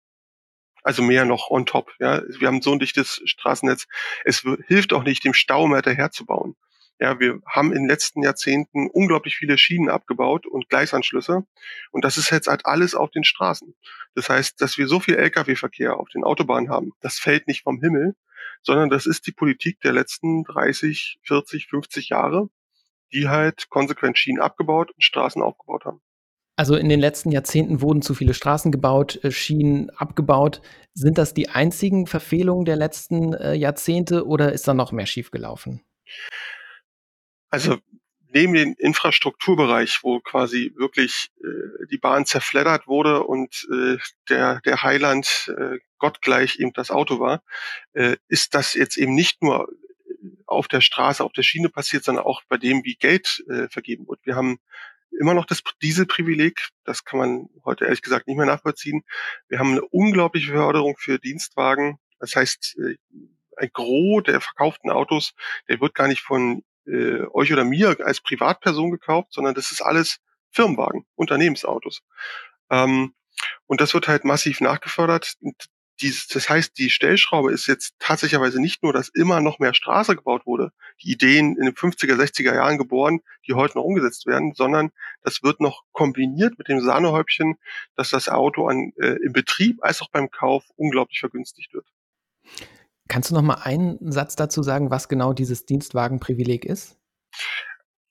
Also 0.83 1.03
mehr 1.03 1.25
noch 1.25 1.51
on 1.51 1.67
top. 1.67 1.91
Ja, 1.99 2.23
wir 2.39 2.47
haben 2.47 2.63
so 2.63 2.73
ein 2.73 2.79
dichtes 2.79 3.21
Straßennetz. 3.25 3.87
Es 4.25 4.45
hilft 4.69 4.93
auch 4.93 5.03
nicht, 5.03 5.25
dem 5.25 5.35
Stau 5.35 5.67
mehr 5.67 5.83
daherzubauen. 5.83 6.55
Ja, 6.99 7.21
wir 7.21 7.41
haben 7.47 7.73
in 7.73 7.83
den 7.83 7.89
letzten 7.89 8.23
Jahrzehnten 8.23 8.89
unglaublich 8.89 9.37
viele 9.37 9.59
Schienen 9.59 9.91
abgebaut 9.91 10.47
und 10.47 10.71
Gleisanschlüsse. 10.71 11.45
Und 11.91 12.05
das 12.05 12.17
ist 12.17 12.31
jetzt 12.31 12.49
halt 12.49 12.65
alles 12.65 12.95
auf 12.95 13.11
den 13.11 13.25
Straßen. 13.25 13.75
Das 14.15 14.31
heißt, 14.31 14.61
dass 14.61 14.79
wir 14.79 14.89
so 14.89 14.99
viel 14.99 15.17
Lkw-Verkehr 15.17 15.99
auf 15.99 16.09
den 16.09 16.25
Autobahnen 16.25 16.71
haben, 16.71 16.93
das 17.01 17.19
fällt 17.19 17.49
nicht 17.49 17.65
vom 17.65 17.81
Himmel, 17.81 18.15
sondern 18.63 18.89
das 18.89 19.07
ist 19.07 19.27
die 19.27 19.33
Politik 19.33 19.81
der 19.81 19.93
letzten 19.93 20.45
30, 20.45 21.19
40, 21.23 21.67
50 21.67 22.09
Jahre, 22.09 22.49
die 23.13 23.29
halt 23.29 23.69
konsequent 23.69 24.19
Schienen 24.19 24.41
abgebaut 24.41 24.91
und 24.91 25.05
Straßen 25.05 25.43
aufgebaut 25.43 25.85
haben. 25.85 26.01
Also 26.59 26.75
in 26.75 26.89
den 26.89 27.01
letzten 27.01 27.31
Jahrzehnten 27.31 27.83
wurden 27.83 28.01
zu 28.01 28.15
viele 28.15 28.33
Straßen 28.33 28.73
gebaut, 28.73 29.23
äh, 29.23 29.31
Schienen 29.31 29.91
abgebaut. 29.91 30.63
Sind 30.95 31.19
das 31.19 31.35
die 31.35 31.51
einzigen 31.51 32.07
Verfehlungen 32.07 32.65
der 32.65 32.77
letzten 32.77 33.35
äh, 33.35 33.53
Jahrzehnte 33.53 34.27
oder 34.27 34.53
ist 34.53 34.67
da 34.67 34.73
noch 34.73 34.91
mehr 34.91 35.05
schiefgelaufen? 35.05 35.83
Also 37.51 37.79
neben 38.29 38.55
dem 38.55 38.75
Infrastrukturbereich, 38.79 40.01
wo 40.03 40.21
quasi 40.21 40.73
wirklich 40.77 41.31
äh, 41.43 41.87
die 41.91 41.99
Bahn 41.99 42.27
zerfleddert 42.27 42.87
wurde 42.87 43.23
und 43.23 43.67
äh, 43.73 43.97
der, 44.29 44.61
der 44.61 44.83
Heiland 44.83 45.53
äh, 45.57 45.79
gottgleich 45.99 46.59
eben 46.59 46.73
das 46.73 46.91
Auto 46.91 47.19
war, 47.21 47.43
äh, 47.93 48.17
ist 48.29 48.55
das 48.55 48.75
jetzt 48.75 48.97
eben 48.97 49.15
nicht 49.15 49.43
nur 49.43 49.69
auf 50.47 50.69
der 50.69 50.81
Straße, 50.81 51.25
auf 51.25 51.33
der 51.33 51.43
Schiene 51.43 51.69
passiert, 51.69 52.05
sondern 52.05 52.25
auch 52.25 52.43
bei 52.49 52.57
dem, 52.57 52.85
wie 52.85 52.97
Geld 52.97 53.45
äh, 53.49 53.69
vergeben 53.69 54.07
wird. 54.09 54.21
Wir 54.25 54.37
haben 54.37 54.59
immer 55.19 55.35
noch 55.35 55.47
das 55.47 55.63
Dieselprivileg, 55.83 56.69
das 56.85 57.05
kann 57.05 57.19
man 57.19 57.49
heute 57.65 57.85
ehrlich 57.85 58.03
gesagt 58.03 58.27
nicht 58.27 58.37
mehr 58.37 58.47
nachvollziehen. 58.47 59.03
Wir 59.49 59.59
haben 59.59 59.73
eine 59.73 59.85
unglaubliche 59.85 60.53
Förderung 60.53 60.97
für 60.99 61.19
Dienstwagen. 61.19 61.99
Das 62.19 62.37
heißt, 62.37 62.77
äh, 62.79 62.97
ein 63.57 63.71
Gros 63.73 64.25
der 64.25 64.41
verkauften 64.41 64.91
Autos, 64.91 65.33
der 65.69 65.81
wird 65.81 65.95
gar 65.95 66.09
nicht 66.09 66.21
von 66.21 66.63
äh, 66.87 67.27
euch 67.33 67.53
oder 67.53 67.65
mir 67.65 67.97
als 68.05 68.21
Privatperson 68.21 68.91
gekauft, 68.91 69.33
sondern 69.33 69.55
das 69.55 69.71
ist 69.71 69.83
alles 69.83 70.19
Firmenwagen, 70.51 71.05
Unternehmensautos. 71.15 72.03
Ähm, 72.71 73.15
und 73.67 73.81
das 73.81 73.95
wird 73.95 74.09
halt 74.09 74.25
massiv 74.25 74.61
nachgefördert. 74.61 75.35
Dieses, 76.01 76.27
das 76.29 76.51
heißt, 76.51 76.77
die 76.77 76.91
Stellschraube 76.91 77.53
ist 77.53 77.67
jetzt 77.67 77.95
tatsächlicherweise 77.99 78.61
nicht 78.61 78.83
nur, 78.83 78.93
dass 78.93 79.09
immer 79.09 79.41
noch 79.41 79.59
mehr 79.59 79.73
Straße 79.73 80.15
gebaut 80.15 80.45
wurde, 80.45 80.73
die 81.03 81.13
Ideen 81.13 81.57
in 81.57 81.65
den 81.65 81.75
50er, 81.75 82.17
60er 82.17 82.55
Jahren 82.55 82.77
geboren, 82.77 83.21
die 83.47 83.55
heute 83.55 83.79
noch 83.79 83.85
umgesetzt 83.85 84.27
werden, 84.27 84.53
sondern 84.55 84.91
das 85.23 85.43
wird 85.43 85.61
noch 85.61 85.85
kombiniert 85.93 86.59
mit 86.59 86.69
dem 86.69 86.81
Sahnehäubchen, 86.81 87.57
dass 87.95 88.11
das 88.11 88.29
Auto 88.29 88.69
an, 88.69 88.93
äh, 88.97 89.17
im 89.25 89.33
Betrieb 89.33 89.79
als 89.83 90.03
auch 90.03 90.11
beim 90.11 90.31
Kauf 90.31 90.65
unglaublich 90.77 91.21
vergünstigt 91.21 91.73
wird. 91.73 91.87
Kannst 93.09 93.31
du 93.31 93.35
noch 93.35 93.43
mal 93.43 93.61
einen 93.63 93.99
Satz 94.11 94.37
dazu 94.37 94.63
sagen, 94.63 94.91
was 94.91 95.09
genau 95.09 95.33
dieses 95.33 95.65
Dienstwagenprivileg 95.65 96.65
ist? 96.65 96.99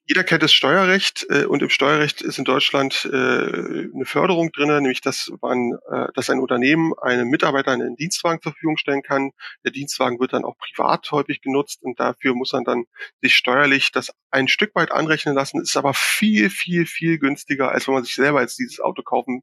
Jeder 0.07 0.23
kennt 0.23 0.43
das 0.43 0.53
Steuerrecht 0.53 1.25
äh, 1.29 1.45
und 1.45 1.63
im 1.63 1.69
Steuerrecht 1.69 2.21
ist 2.21 2.37
in 2.37 2.45
Deutschland 2.45 3.09
äh, 3.11 3.15
eine 3.15 4.05
Förderung 4.05 4.51
drin, 4.51 4.67
nämlich 4.67 5.01
dass 5.01 5.31
man, 5.41 5.71
äh, 5.91 6.07
dass 6.13 6.29
ein 6.29 6.39
Unternehmen 6.39 6.93
einem 7.01 7.27
Mitarbeiter 7.27 7.71
einen 7.71 7.95
Dienstwagen 7.95 8.39
zur 8.39 8.51
Verfügung 8.51 8.77
stellen 8.77 9.01
kann. 9.01 9.31
Der 9.63 9.71
Dienstwagen 9.71 10.19
wird 10.19 10.33
dann 10.33 10.45
auch 10.45 10.55
privat 10.59 11.09
häufig 11.11 11.41
genutzt 11.41 11.81
und 11.81 11.99
dafür 11.99 12.35
muss 12.35 12.53
man 12.53 12.63
dann 12.63 12.85
sich 13.19 13.35
steuerlich 13.35 13.91
das 13.91 14.11
ein 14.29 14.47
Stück 14.47 14.75
weit 14.75 14.91
anrechnen 14.91 15.33
lassen. 15.33 15.59
Ist 15.59 15.75
aber 15.75 15.95
viel, 15.95 16.51
viel, 16.51 16.85
viel 16.85 17.17
günstiger, 17.17 17.71
als 17.71 17.87
wenn 17.87 17.95
man 17.95 18.03
sich 18.03 18.13
selber 18.13 18.41
jetzt 18.41 18.59
dieses 18.59 18.79
Auto 18.79 19.01
kaufen 19.01 19.41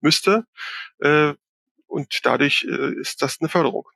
müsste. 0.00 0.44
Äh, 1.00 1.34
und 1.88 2.20
dadurch 2.22 2.64
äh, 2.68 3.00
ist 3.00 3.22
das 3.22 3.38
eine 3.40 3.48
Förderung. 3.48 3.88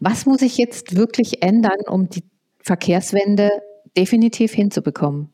Was 0.00 0.26
muss 0.26 0.40
sich 0.40 0.58
jetzt 0.58 0.96
wirklich 0.96 1.42
ändern, 1.42 1.80
um 1.86 2.08
die 2.08 2.24
Verkehrswende 2.60 3.50
definitiv 3.96 4.52
hinzubekommen? 4.52 5.32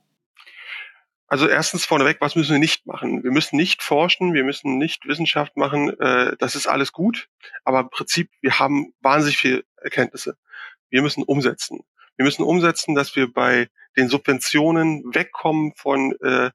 Also 1.31 1.47
erstens 1.47 1.85
vorneweg, 1.85 2.19
was 2.21 2.37
müssen 2.37 2.53
wir 2.53 2.59
nicht 2.59 2.87
machen? 2.87 3.23
Wir 3.23 3.31
müssen 3.31 3.57
nicht 3.57 3.83
forschen, 3.83 4.33
wir 4.33 4.45
müssen 4.45 4.79
nicht 4.79 5.07
Wissenschaft 5.07 5.59
machen, 5.59 5.91
äh, 6.01 6.37
das 6.39 6.57
ist 6.57 6.67
alles 6.67 6.93
gut, 6.93 7.29
aber 7.65 7.81
im 7.81 7.91
Prinzip, 7.91 8.31
wir 8.41 8.59
haben 8.59 8.95
wahnsinnig 9.03 9.37
viele 9.37 9.65
Erkenntnisse. 9.77 10.39
Wir 10.89 11.03
müssen 11.03 11.23
umsetzen. 11.23 11.81
Wir 12.17 12.25
müssen 12.25 12.43
umsetzen, 12.43 12.95
dass 12.95 13.15
wir 13.15 13.31
bei 13.31 13.69
den 13.97 14.09
Subventionen 14.09 15.05
wegkommen 15.15 15.75
von 15.77 16.17
äh, 16.23 16.51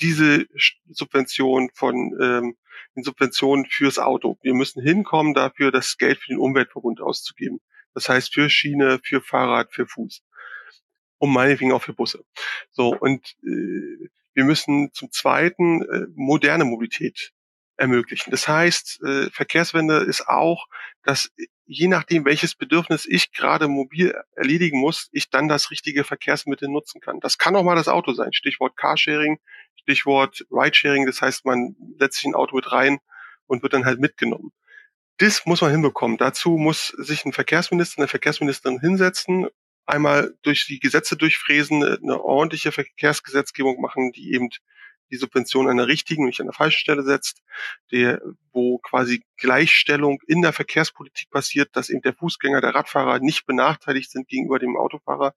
diese 0.00 0.46
Subvention 0.90 1.68
von 1.74 1.94
ähm, 2.20 2.56
den 2.96 3.02
Subventionen 3.02 3.66
fürs 3.66 3.98
Auto. 3.98 4.38
Wir 4.42 4.54
müssen 4.54 4.82
hinkommen 4.82 5.34
dafür, 5.34 5.70
das 5.70 5.96
Geld 5.98 6.18
für 6.18 6.28
den 6.28 6.38
Umweltverbund 6.38 7.00
auszugeben. 7.00 7.60
Das 7.94 8.08
heißt 8.08 8.34
für 8.34 8.50
Schiene, 8.50 9.00
für 9.02 9.20
Fahrrad, 9.20 9.72
für 9.72 9.86
Fuß. 9.86 10.22
Und 11.18 11.32
meinetwegen 11.32 11.72
auch 11.72 11.82
für 11.82 11.94
Busse. 11.94 12.24
So, 12.70 12.94
und 12.94 13.36
äh, 13.42 14.08
wir 14.34 14.44
müssen 14.44 14.92
zum 14.92 15.10
Zweiten 15.12 15.82
äh, 15.82 16.06
moderne 16.14 16.64
Mobilität 16.64 17.32
ermöglichen. 17.76 18.30
Das 18.30 18.46
heißt, 18.48 19.02
äh, 19.02 19.30
Verkehrswende 19.30 19.98
ist 19.98 20.28
auch, 20.28 20.66
dass 21.02 21.30
je 21.66 21.88
nachdem, 21.88 22.24
welches 22.24 22.54
Bedürfnis 22.54 23.06
ich 23.06 23.32
gerade 23.32 23.68
mobil 23.68 24.14
erledigen 24.34 24.78
muss, 24.78 25.08
ich 25.12 25.30
dann 25.30 25.48
das 25.48 25.70
richtige 25.70 26.04
Verkehrsmittel 26.04 26.68
nutzen 26.68 27.00
kann. 27.00 27.20
Das 27.20 27.38
kann 27.38 27.56
auch 27.56 27.64
mal 27.64 27.76
das 27.76 27.88
Auto 27.88 28.12
sein. 28.12 28.32
Stichwort 28.32 28.76
Carsharing, 28.76 29.38
Stichwort 29.76 30.46
Ridesharing. 30.50 31.06
Das 31.06 31.20
heißt, 31.20 31.44
man 31.44 31.76
setzt 31.98 32.18
sich 32.18 32.26
ein 32.26 32.34
Auto 32.34 32.56
mit 32.56 32.70
rein 32.70 32.98
und 33.46 33.62
wird 33.62 33.72
dann 33.72 33.86
halt 33.86 34.00
mitgenommen. 34.00 34.52
Das 35.18 35.46
muss 35.46 35.60
man 35.60 35.70
hinbekommen. 35.70 36.18
Dazu 36.18 36.50
muss 36.50 36.88
sich 36.88 37.24
ein 37.24 37.32
Verkehrsminister, 37.32 37.98
eine 37.98 38.08
Verkehrsministerin 38.08 38.80
hinsetzen, 38.80 39.46
einmal 39.86 40.34
durch 40.42 40.66
die 40.66 40.80
Gesetze 40.80 41.16
durchfräsen, 41.16 41.84
eine 41.84 42.20
ordentliche 42.20 42.72
Verkehrsgesetzgebung 42.72 43.80
machen, 43.80 44.12
die 44.12 44.32
eben 44.32 44.50
die 45.10 45.16
Subvention 45.16 45.68
an 45.68 45.76
der 45.76 45.86
richtigen, 45.86 46.26
nicht 46.26 46.40
an 46.40 46.46
der 46.46 46.54
falschen 46.54 46.78
Stelle 46.78 47.02
setzt, 47.02 47.42
der, 47.92 48.20
wo 48.52 48.78
quasi 48.78 49.24
Gleichstellung 49.36 50.20
in 50.26 50.42
der 50.42 50.52
Verkehrspolitik 50.52 51.30
passiert, 51.30 51.70
dass 51.72 51.90
eben 51.90 52.02
der 52.02 52.14
Fußgänger, 52.14 52.60
der 52.60 52.74
Radfahrer 52.74 53.20
nicht 53.20 53.46
benachteiligt 53.46 54.10
sind 54.10 54.28
gegenüber 54.28 54.58
dem 54.58 54.76
Autofahrer. 54.76 55.34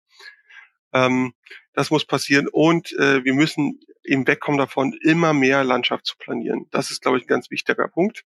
Ähm, 0.94 1.34
das 1.74 1.92
muss 1.92 2.06
passieren 2.06 2.48
und 2.48 2.94
äh, 2.94 3.24
wir 3.24 3.34
müssen 3.34 3.80
eben 4.04 4.26
wegkommen 4.26 4.58
davon, 4.58 4.94
immer 5.02 5.34
mehr 5.34 5.64
Landschaft 5.64 6.06
zu 6.06 6.16
planieren. 6.18 6.68
Das 6.72 6.92
ist, 6.92 7.02
glaube 7.02 7.18
ich, 7.18 7.26
ein 7.26 7.28
ganz 7.28 7.52
wichtiger 7.52 7.88
Punkt. 7.88 8.24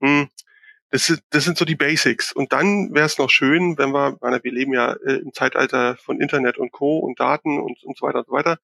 Hm. 0.00 0.28
Das 0.90 1.06
sind, 1.06 1.20
das 1.30 1.44
sind 1.44 1.58
so 1.58 1.64
die 1.64 1.74
Basics. 1.74 2.32
Und 2.32 2.52
dann 2.52 2.94
wäre 2.94 3.06
es 3.06 3.18
noch 3.18 3.28
schön, 3.28 3.76
wenn 3.76 3.90
wir, 3.90 4.18
wir 4.20 4.52
leben 4.52 4.72
ja 4.72 4.92
äh, 4.92 5.16
im 5.16 5.32
Zeitalter 5.32 5.96
von 5.96 6.20
Internet 6.20 6.58
und 6.58 6.70
Co. 6.70 6.98
und 6.98 7.18
Daten 7.18 7.58
und, 7.60 7.82
und 7.82 7.98
so 7.98 8.06
weiter 8.06 8.20
und 8.20 8.26
so 8.28 8.32
weiter, 8.32 8.58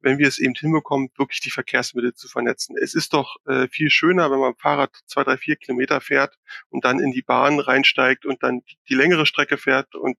wenn 0.00 0.18
wir 0.18 0.26
es 0.26 0.40
eben 0.40 0.54
hinbekommen, 0.54 1.10
wirklich 1.16 1.40
die 1.40 1.50
Verkehrsmittel 1.50 2.14
zu 2.14 2.26
vernetzen. 2.26 2.76
Es 2.76 2.94
ist 2.94 3.12
doch 3.12 3.36
äh, 3.46 3.68
viel 3.68 3.90
schöner, 3.90 4.30
wenn 4.32 4.40
man 4.40 4.56
Fahrrad 4.56 4.90
zwei, 5.06 5.22
drei, 5.22 5.36
vier 5.36 5.54
Kilometer 5.54 6.00
fährt 6.00 6.36
und 6.68 6.84
dann 6.84 6.98
in 6.98 7.12
die 7.12 7.22
Bahn 7.22 7.60
reinsteigt 7.60 8.26
und 8.26 8.42
dann 8.42 8.60
die, 8.68 8.76
die 8.88 8.94
längere 8.94 9.24
Strecke 9.24 9.56
fährt 9.56 9.94
und 9.94 10.18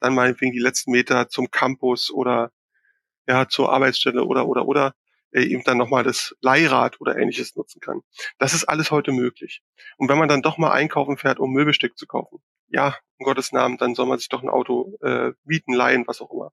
dann 0.00 0.14
meinetwegen 0.14 0.52
die 0.52 0.58
letzten 0.58 0.92
Meter 0.92 1.28
zum 1.28 1.50
Campus 1.50 2.10
oder 2.10 2.52
ja 3.26 3.48
zur 3.48 3.72
Arbeitsstelle 3.72 4.24
oder 4.24 4.46
oder 4.46 4.66
oder 4.66 4.94
äh, 5.32 5.42
eben 5.42 5.62
dann 5.64 5.78
nochmal 5.78 6.04
das 6.04 6.34
Leihrad 6.40 7.00
oder 7.00 7.16
ähnliches 7.16 7.56
nutzen 7.56 7.80
kann. 7.80 8.00
Das 8.38 8.54
ist 8.54 8.64
alles 8.64 8.90
heute 8.90 9.12
möglich. 9.12 9.62
Und 9.96 10.08
wenn 10.08 10.18
man 10.18 10.28
dann 10.28 10.42
doch 10.42 10.58
mal 10.58 10.72
einkaufen 10.72 11.16
fährt, 11.16 11.38
um 11.38 11.52
Möbelstück 11.52 11.96
zu 11.96 12.06
kaufen, 12.06 12.38
ja, 12.68 12.96
um 13.18 13.24
Gottes 13.24 13.52
Namen, 13.52 13.76
dann 13.78 13.94
soll 13.94 14.06
man 14.06 14.18
sich 14.18 14.28
doch 14.28 14.42
ein 14.42 14.48
Auto 14.48 14.96
äh, 15.02 15.32
mieten, 15.44 15.72
leihen, 15.72 16.04
was 16.06 16.20
auch 16.20 16.30
immer. 16.30 16.52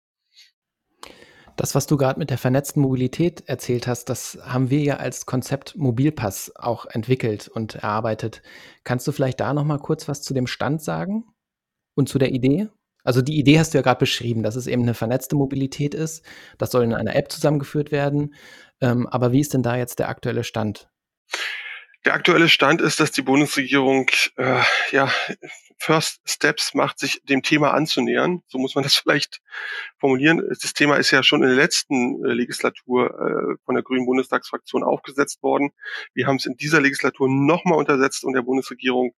Das, 1.57 1.73
was 1.73 1.87
du 1.87 1.97
gerade 1.97 2.19
mit 2.19 2.29
der 2.29 2.37
vernetzten 2.37 2.83
Mobilität 2.83 3.49
erzählt 3.49 3.87
hast, 3.87 4.05
das 4.09 4.37
haben 4.43 4.69
wir 4.69 4.79
ja 4.79 4.97
als 4.97 5.25
Konzept 5.25 5.75
Mobilpass 5.75 6.55
auch 6.55 6.85
entwickelt 6.85 7.47
und 7.47 7.73
erarbeitet. 7.75 8.43
Kannst 8.83 9.07
du 9.07 9.11
vielleicht 9.11 9.39
da 9.39 9.55
noch 9.55 9.63
mal 9.63 9.79
kurz 9.79 10.07
was 10.07 10.21
zu 10.21 10.35
dem 10.35 10.45
Stand 10.45 10.83
sagen 10.83 11.25
und 11.95 12.09
zu 12.09 12.19
der 12.19 12.31
Idee? 12.31 12.69
Also 13.07 13.21
die 13.21 13.39
Idee 13.39 13.57
hast 13.57 13.73
du 13.73 13.77
ja 13.77 13.83
gerade 13.83 13.99
beschrieben, 13.99 14.43
dass 14.43 14.57
es 14.57 14.67
eben 14.67 14.81
eine 14.81 14.93
vernetzte 14.93 15.37
Mobilität 15.37 15.95
ist. 15.95 16.25
Das 16.57 16.71
soll 16.71 16.83
in 16.83 16.93
einer 16.93 17.15
App 17.15 17.31
zusammengeführt 17.31 17.89
werden. 17.89 18.35
Ähm, 18.81 19.07
aber 19.07 19.31
wie 19.31 19.39
ist 19.39 19.53
denn 19.53 19.63
da 19.63 19.77
jetzt 19.77 19.99
der 19.99 20.09
aktuelle 20.09 20.43
Stand? 20.43 20.89
Der 22.03 22.15
aktuelle 22.15 22.49
Stand 22.49 22.81
ist, 22.81 22.99
dass 22.99 23.13
die 23.13 23.21
Bundesregierung 23.21 24.09
äh, 24.35 24.61
ja 24.91 25.09
First 25.77 26.19
Steps 26.25 26.73
macht, 26.73 26.99
sich 26.99 27.21
dem 27.23 27.43
Thema 27.43 27.73
anzunähern. 27.73 28.43
So 28.47 28.57
muss 28.57 28.75
man 28.75 28.83
das 28.83 28.95
vielleicht 28.97 29.39
formulieren. 29.99 30.45
Das 30.61 30.73
Thema 30.73 30.97
ist 30.97 31.11
ja 31.11 31.23
schon 31.23 31.43
in 31.43 31.47
der 31.47 31.55
letzten 31.55 32.25
äh, 32.25 32.33
Legislatur 32.33 33.05
äh, 33.05 33.55
von 33.63 33.75
der 33.75 33.85
Grünen 33.85 34.05
Bundestagsfraktion 34.05 34.83
aufgesetzt 34.83 35.41
worden. 35.41 35.71
Wir 36.13 36.27
haben 36.27 36.35
es 36.35 36.45
in 36.45 36.57
dieser 36.57 36.81
Legislatur 36.81 37.29
nochmal 37.29 37.77
untersetzt 37.77 38.25
und 38.25 38.33
der 38.33 38.41
Bundesregierung 38.41 39.13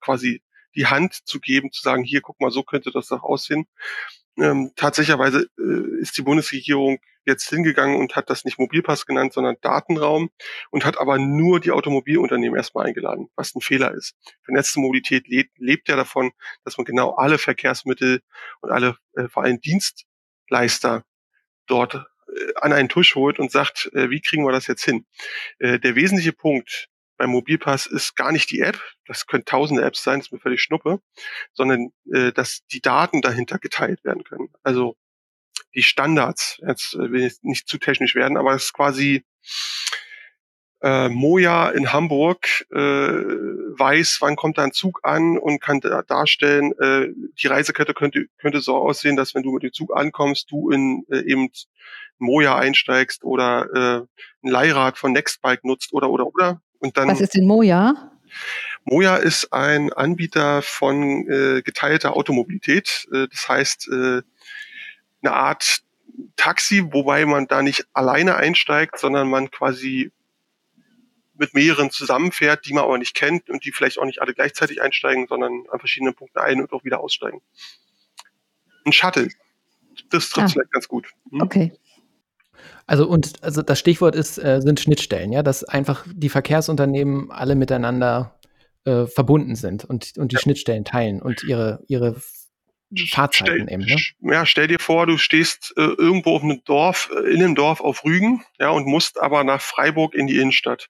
quasi 0.00 0.42
die 0.74 0.86
Hand 0.86 1.14
zu 1.26 1.40
geben, 1.40 1.72
zu 1.72 1.82
sagen, 1.82 2.02
hier, 2.02 2.20
guck 2.20 2.40
mal, 2.40 2.50
so 2.50 2.62
könnte 2.62 2.90
das 2.90 3.08
doch 3.08 3.22
aussehen. 3.22 3.66
Ähm, 4.38 4.72
tatsächlicherweise 4.76 5.48
äh, 5.58 6.00
ist 6.00 6.16
die 6.16 6.22
Bundesregierung 6.22 7.00
jetzt 7.28 7.48
hingegangen 7.48 7.96
und 7.96 8.16
hat 8.16 8.30
das 8.30 8.44
nicht 8.44 8.58
Mobilpass 8.58 9.04
genannt, 9.04 9.32
sondern 9.32 9.56
Datenraum 9.60 10.30
und 10.70 10.84
hat 10.84 10.98
aber 10.98 11.18
nur 11.18 11.60
die 11.60 11.72
Automobilunternehmen 11.72 12.56
erstmal 12.56 12.86
eingeladen, 12.86 13.28
was 13.36 13.54
ein 13.54 13.60
Fehler 13.60 13.92
ist. 13.92 14.14
Vernetzte 14.42 14.80
Mobilität 14.80 15.28
lebt, 15.28 15.58
lebt 15.58 15.88
ja 15.88 15.96
davon, 15.96 16.32
dass 16.64 16.78
man 16.78 16.84
genau 16.84 17.14
alle 17.14 17.38
Verkehrsmittel 17.38 18.22
und 18.60 18.70
alle 18.70 18.96
äh, 19.14 19.28
vor 19.28 19.44
allem 19.44 19.60
Dienstleister 19.60 21.04
dort 21.66 21.94
äh, 21.94 22.00
an 22.60 22.72
einen 22.72 22.88
Tisch 22.88 23.14
holt 23.14 23.38
und 23.38 23.52
sagt, 23.52 23.90
äh, 23.92 24.08
wie 24.10 24.20
kriegen 24.20 24.44
wir 24.44 24.52
das 24.52 24.66
jetzt 24.66 24.84
hin? 24.84 25.04
Äh, 25.58 25.78
der 25.78 25.96
wesentliche 25.96 26.32
Punkt 26.32 26.88
beim 27.18 27.30
Mobilpass 27.30 27.86
ist 27.86 28.16
gar 28.16 28.32
nicht 28.32 28.50
die 28.50 28.60
App, 28.60 28.80
das 29.06 29.26
können 29.26 29.44
tausende 29.44 29.84
Apps 29.84 30.02
sein, 30.02 30.20
das 30.20 30.28
ist 30.28 30.32
mir 30.32 30.38
völlig 30.38 30.62
schnuppe, 30.62 31.00
sondern 31.52 31.90
äh, 32.12 32.32
dass 32.32 32.60
die 32.72 32.80
Daten 32.80 33.20
dahinter 33.20 33.58
geteilt 33.58 34.02
werden 34.04 34.24
können. 34.24 34.48
Also 34.62 34.96
die 35.74 35.82
Standards, 35.82 36.60
jetzt 36.66 36.94
äh, 36.94 37.10
will 37.10 37.24
ich 37.24 37.38
nicht 37.42 37.68
zu 37.68 37.78
technisch 37.78 38.14
werden, 38.14 38.36
aber 38.36 38.54
es 38.54 38.66
ist 38.66 38.72
quasi 38.72 39.24
äh, 40.80 41.08
Moja 41.08 41.70
in 41.70 41.92
Hamburg 41.92 42.64
äh, 42.70 42.76
weiß, 42.76 44.18
wann 44.20 44.36
kommt 44.36 44.58
da 44.58 44.64
ein 44.64 44.72
Zug 44.72 45.00
an 45.02 45.36
und 45.36 45.60
kann 45.60 45.80
da 45.80 46.02
darstellen, 46.02 46.72
äh, 46.78 47.08
die 47.42 47.48
Reisekette 47.48 47.94
könnte, 47.94 48.26
könnte 48.38 48.60
so 48.60 48.76
aussehen, 48.76 49.16
dass 49.16 49.34
wenn 49.34 49.42
du 49.42 49.52
mit 49.52 49.64
dem 49.64 49.72
Zug 49.72 49.96
ankommst, 49.96 50.50
du 50.50 50.70
in 50.70 51.04
äh, 51.10 51.20
eben 51.20 51.50
Moja 52.18 52.56
einsteigst 52.56 53.24
oder 53.24 53.68
äh, 53.74 54.46
ein 54.46 54.50
Leihrad 54.50 54.98
von 54.98 55.12
Nextbike 55.12 55.64
nutzt 55.64 55.92
oder 55.92 56.10
oder 56.10 56.26
oder 56.26 56.62
und 56.78 56.96
dann, 56.96 57.08
Was 57.08 57.20
ist 57.20 57.34
denn 57.34 57.46
Moja? 57.46 58.12
Moja 58.84 59.16
ist 59.16 59.52
ein 59.52 59.92
Anbieter 59.92 60.62
von 60.62 61.28
äh, 61.28 61.62
geteilter 61.62 62.16
Automobilität. 62.16 63.08
Äh, 63.12 63.28
das 63.28 63.48
heißt, 63.48 63.88
äh, 63.88 64.22
eine 65.22 65.32
Art 65.32 65.82
Taxi, 66.36 66.84
wobei 66.92 67.26
man 67.26 67.46
da 67.46 67.62
nicht 67.62 67.86
alleine 67.92 68.36
einsteigt, 68.36 68.98
sondern 68.98 69.28
man 69.28 69.50
quasi 69.50 70.10
mit 71.34 71.54
mehreren 71.54 71.90
zusammenfährt, 71.90 72.66
die 72.66 72.72
man 72.72 72.84
aber 72.84 72.98
nicht 72.98 73.14
kennt 73.14 73.48
und 73.48 73.64
die 73.64 73.72
vielleicht 73.72 73.98
auch 73.98 74.04
nicht 74.04 74.20
alle 74.20 74.34
gleichzeitig 74.34 74.82
einsteigen, 74.82 75.26
sondern 75.28 75.64
an 75.70 75.78
verschiedenen 75.78 76.14
Punkten 76.14 76.38
ein- 76.38 76.60
und 76.60 76.72
auch 76.72 76.84
wieder 76.84 77.00
aussteigen. 77.00 77.40
Ein 78.84 78.92
Shuttle. 78.92 79.28
Das 80.10 80.30
trifft 80.30 80.48
ah. 80.48 80.48
vielleicht 80.48 80.72
ganz 80.72 80.88
gut. 80.88 81.08
Hm? 81.30 81.42
Okay. 81.42 81.72
Also 82.86 83.06
und 83.08 83.42
also 83.42 83.62
das 83.62 83.78
Stichwort 83.78 84.14
ist, 84.14 84.38
äh, 84.38 84.60
sind 84.60 84.80
Schnittstellen, 84.80 85.32
ja, 85.32 85.42
dass 85.42 85.64
einfach 85.64 86.06
die 86.12 86.28
Verkehrsunternehmen 86.28 87.30
alle 87.30 87.54
miteinander 87.54 88.38
äh, 88.84 89.06
verbunden 89.06 89.56
sind 89.56 89.84
und, 89.84 90.14
und 90.16 90.32
die 90.32 90.36
ja. 90.36 90.40
Schnittstellen 90.40 90.84
teilen 90.84 91.20
und 91.20 91.42
ihre, 91.44 91.82
ihre 91.88 92.16
Fahrzeiten 93.10 93.66
stell, 93.66 93.72
eben. 93.72 93.84
Ne? 93.84 93.96
Ja, 94.32 94.46
stell 94.46 94.66
dir 94.66 94.78
vor, 94.78 95.06
du 95.06 95.18
stehst 95.18 95.74
äh, 95.76 95.82
irgendwo 95.82 96.36
auf 96.36 96.42
einem 96.42 96.62
Dorf, 96.64 97.10
äh, 97.14 97.30
in 97.32 97.42
einem 97.42 97.54
Dorf 97.54 97.82
auf 97.82 98.04
Rügen, 98.04 98.44
ja, 98.58 98.70
und 98.70 98.86
musst 98.86 99.20
aber 99.20 99.44
nach 99.44 99.60
Freiburg 99.60 100.14
in 100.14 100.26
die 100.26 100.38
Innenstadt. 100.38 100.88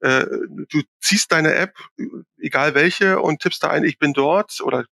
Äh, 0.00 0.24
du 0.68 0.82
ziehst 1.00 1.32
deine 1.32 1.54
App, 1.54 1.74
egal 2.38 2.74
welche, 2.74 3.20
und 3.20 3.42
tippst 3.42 3.62
da 3.64 3.70
ein, 3.70 3.82
ich 3.82 3.98
bin 3.98 4.12
dort, 4.12 4.60
oder 4.62 4.84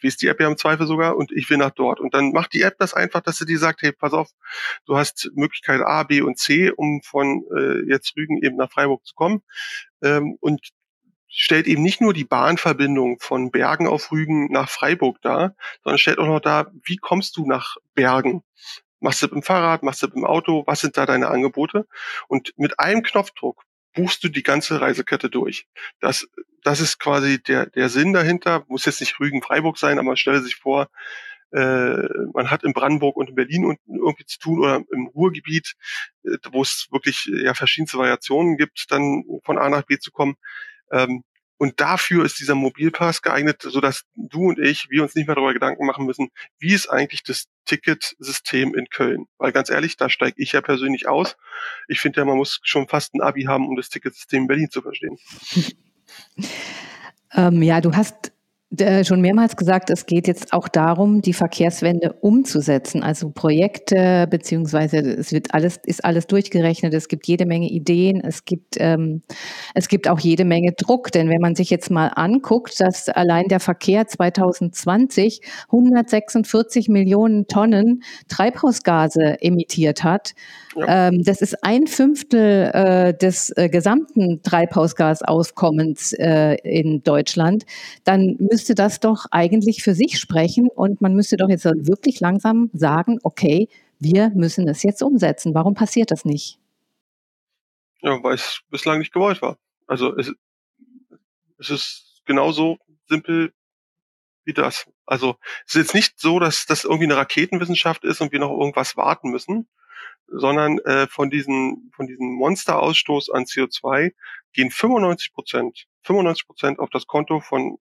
wie 0.00 0.06
ist 0.06 0.22
die 0.22 0.28
App 0.28 0.40
ja 0.40 0.48
im 0.48 0.56
Zweifel 0.56 0.86
sogar, 0.86 1.16
und 1.16 1.32
ich 1.32 1.48
will 1.50 1.58
nach 1.58 1.70
dort. 1.70 2.00
Und 2.00 2.14
dann 2.14 2.32
macht 2.32 2.52
die 2.52 2.62
App 2.62 2.76
das 2.78 2.94
einfach, 2.94 3.20
dass 3.20 3.38
sie 3.38 3.46
dir 3.46 3.58
sagt, 3.58 3.82
hey, 3.82 3.92
pass 3.92 4.12
auf, 4.12 4.28
du 4.86 4.96
hast 4.96 5.30
Möglichkeit 5.34 5.80
A, 5.80 6.02
B 6.02 6.20
und 6.20 6.38
C, 6.38 6.70
um 6.70 7.02
von 7.02 7.44
äh, 7.56 7.90
jetzt 7.90 8.16
Rügen 8.16 8.42
eben 8.42 8.56
nach 8.56 8.70
Freiburg 8.70 9.04
zu 9.06 9.14
kommen. 9.14 9.42
Ähm, 10.02 10.36
und 10.40 10.70
stellt 11.28 11.66
eben 11.66 11.82
nicht 11.82 12.00
nur 12.00 12.14
die 12.14 12.24
Bahnverbindung 12.24 13.18
von 13.20 13.50
Bergen 13.50 13.86
auf 13.86 14.10
Rügen 14.10 14.50
nach 14.50 14.68
Freiburg 14.68 15.20
dar, 15.22 15.54
sondern 15.84 15.98
stellt 15.98 16.18
auch 16.18 16.26
noch 16.26 16.40
dar, 16.40 16.72
wie 16.84 16.96
kommst 16.96 17.36
du 17.36 17.46
nach 17.46 17.76
Bergen? 17.94 18.42
Machst 19.00 19.22
du 19.22 19.26
mit 19.26 19.34
dem 19.34 19.42
Fahrrad, 19.42 19.82
machst 19.82 20.02
du 20.02 20.06
mit 20.06 20.16
dem 20.16 20.24
Auto, 20.24 20.64
was 20.66 20.80
sind 20.80 20.96
da 20.96 21.06
deine 21.06 21.28
Angebote? 21.28 21.86
Und 22.26 22.52
mit 22.56 22.80
einem 22.80 23.02
Knopfdruck 23.02 23.62
buchst 23.94 24.22
du 24.24 24.28
die 24.28 24.42
ganze 24.42 24.80
Reisekette 24.80 25.30
durch. 25.30 25.66
Das, 26.00 26.28
das 26.62 26.80
ist 26.80 26.98
quasi 26.98 27.42
der, 27.42 27.66
der 27.66 27.88
Sinn 27.88 28.12
dahinter. 28.12 28.64
Muss 28.68 28.84
jetzt 28.84 29.00
nicht 29.00 29.18
Rügen-Freiburg 29.20 29.78
sein, 29.78 29.98
aber 29.98 30.08
man 30.08 30.16
stelle 30.16 30.40
sich 30.40 30.56
vor, 30.56 30.88
äh, 31.50 32.08
man 32.34 32.50
hat 32.50 32.62
in 32.62 32.74
Brandenburg 32.74 33.16
und 33.16 33.30
in 33.30 33.34
Berlin 33.34 33.78
irgendwie 33.86 34.26
zu 34.26 34.38
tun 34.38 34.60
oder 34.60 34.82
im 34.92 35.06
Ruhrgebiet, 35.06 35.74
äh, 36.24 36.36
wo 36.50 36.62
es 36.62 36.88
wirklich 36.90 37.30
ja 37.32 37.54
verschiedenste 37.54 37.98
Variationen 37.98 38.56
gibt, 38.56 38.86
dann 38.90 39.24
von 39.44 39.58
A 39.58 39.68
nach 39.68 39.82
B 39.82 39.98
zu 39.98 40.10
kommen. 40.10 40.36
Ähm, 40.92 41.24
und 41.58 41.80
dafür 41.80 42.24
ist 42.24 42.38
dieser 42.38 42.54
Mobilpass 42.54 43.20
geeignet, 43.20 43.62
so 43.62 43.80
dass 43.80 44.04
du 44.14 44.48
und 44.48 44.58
ich, 44.58 44.88
wir 44.90 45.02
uns 45.02 45.14
nicht 45.14 45.26
mehr 45.26 45.34
darüber 45.34 45.52
Gedanken 45.52 45.84
machen 45.86 46.06
müssen, 46.06 46.28
wie 46.58 46.72
ist 46.72 46.88
eigentlich 46.88 47.24
das 47.24 47.46
Ticketsystem 47.64 48.74
in 48.74 48.88
Köln? 48.88 49.26
Weil 49.38 49.52
ganz 49.52 49.68
ehrlich, 49.68 49.96
da 49.96 50.08
steige 50.08 50.40
ich 50.40 50.52
ja 50.52 50.60
persönlich 50.60 51.08
aus. 51.08 51.36
Ich 51.88 52.00
finde 52.00 52.20
ja, 52.20 52.24
man 52.24 52.36
muss 52.36 52.60
schon 52.62 52.88
fast 52.88 53.14
ein 53.14 53.20
Abi 53.20 53.44
haben, 53.44 53.68
um 53.68 53.76
das 53.76 53.88
Ticketsystem 53.88 54.42
in 54.42 54.46
Berlin 54.46 54.70
zu 54.70 54.82
verstehen. 54.82 55.18
ähm, 57.34 57.62
ja, 57.62 57.80
du 57.80 57.94
hast 57.94 58.32
schon 59.02 59.22
mehrmals 59.22 59.56
gesagt, 59.56 59.88
es 59.88 60.04
geht 60.04 60.28
jetzt 60.28 60.52
auch 60.52 60.68
darum, 60.68 61.22
die 61.22 61.32
Verkehrswende 61.32 62.12
umzusetzen. 62.12 63.02
Also 63.02 63.30
Projekte, 63.30 64.26
beziehungsweise 64.28 64.98
es 64.98 65.32
wird 65.32 65.54
alles, 65.54 65.78
ist 65.84 66.04
alles 66.04 66.26
durchgerechnet. 66.26 66.92
Es 66.92 67.08
gibt 67.08 67.26
jede 67.26 67.46
Menge 67.46 67.70
Ideen. 67.70 68.20
Es 68.22 68.44
gibt, 68.44 68.76
ähm, 68.78 69.22
es 69.74 69.88
gibt 69.88 70.06
auch 70.06 70.20
jede 70.20 70.44
Menge 70.44 70.72
Druck. 70.72 71.10
Denn 71.12 71.30
wenn 71.30 71.40
man 71.40 71.54
sich 71.54 71.70
jetzt 71.70 71.90
mal 71.90 72.08
anguckt, 72.08 72.78
dass 72.78 73.08
allein 73.08 73.48
der 73.48 73.60
Verkehr 73.60 74.06
2020 74.06 75.40
146 75.72 76.90
Millionen 76.90 77.46
Tonnen 77.46 78.02
Treibhausgase 78.28 79.40
emittiert 79.40 80.04
hat, 80.04 80.34
ja. 80.76 81.08
ähm, 81.08 81.22
das 81.24 81.40
ist 81.40 81.64
ein 81.64 81.86
Fünftel 81.86 82.70
äh, 82.74 83.14
des 83.14 83.50
äh, 83.56 83.70
gesamten 83.70 84.42
Treibhausgasaufkommens 84.42 86.12
äh, 86.12 86.56
in 86.64 87.02
Deutschland, 87.02 87.64
dann 88.04 88.36
müssen 88.38 88.57
müsste 88.58 88.74
das 88.74 88.98
doch 88.98 89.26
eigentlich 89.30 89.84
für 89.84 89.94
sich 89.94 90.18
sprechen 90.18 90.68
und 90.68 91.00
man 91.00 91.14
müsste 91.14 91.36
doch 91.36 91.48
jetzt 91.48 91.64
wirklich 91.64 92.18
langsam 92.18 92.70
sagen, 92.72 93.20
okay, 93.22 93.68
wir 94.00 94.30
müssen 94.30 94.68
es 94.68 94.82
jetzt 94.82 95.00
umsetzen. 95.00 95.54
Warum 95.54 95.74
passiert 95.74 96.10
das 96.10 96.24
nicht? 96.24 96.58
Ja, 98.00 98.20
weil 98.20 98.34
es 98.34 98.62
bislang 98.68 98.98
nicht 98.98 99.12
gewollt 99.12 99.42
war. 99.42 99.58
Also 99.86 100.16
es, 100.16 100.32
es 101.58 101.70
ist 101.70 102.22
genauso 102.24 102.78
simpel 103.08 103.52
wie 104.42 104.54
das. 104.54 104.90
Also 105.06 105.36
es 105.64 105.76
ist 105.76 105.82
jetzt 105.82 105.94
nicht 105.94 106.18
so, 106.18 106.40
dass 106.40 106.66
das 106.66 106.82
irgendwie 106.82 107.04
eine 107.04 107.16
Raketenwissenschaft 107.16 108.02
ist 108.02 108.20
und 108.20 108.32
wir 108.32 108.40
noch 108.40 108.50
irgendwas 108.50 108.96
warten 108.96 109.30
müssen, 109.30 109.68
sondern 110.26 110.78
äh, 110.80 111.06
von 111.06 111.30
diesen 111.30 111.92
von 111.94 112.08
diesem 112.08 112.32
Monsterausstoß 112.32 113.30
an 113.30 113.44
CO2 113.44 114.14
gehen 114.52 114.72
95 114.72 115.32
Prozent 115.32 115.86
95 116.02 116.46
Prozent 116.48 116.78
auf 116.80 116.90
das 116.90 117.06
Konto 117.06 117.38
von 117.38 117.78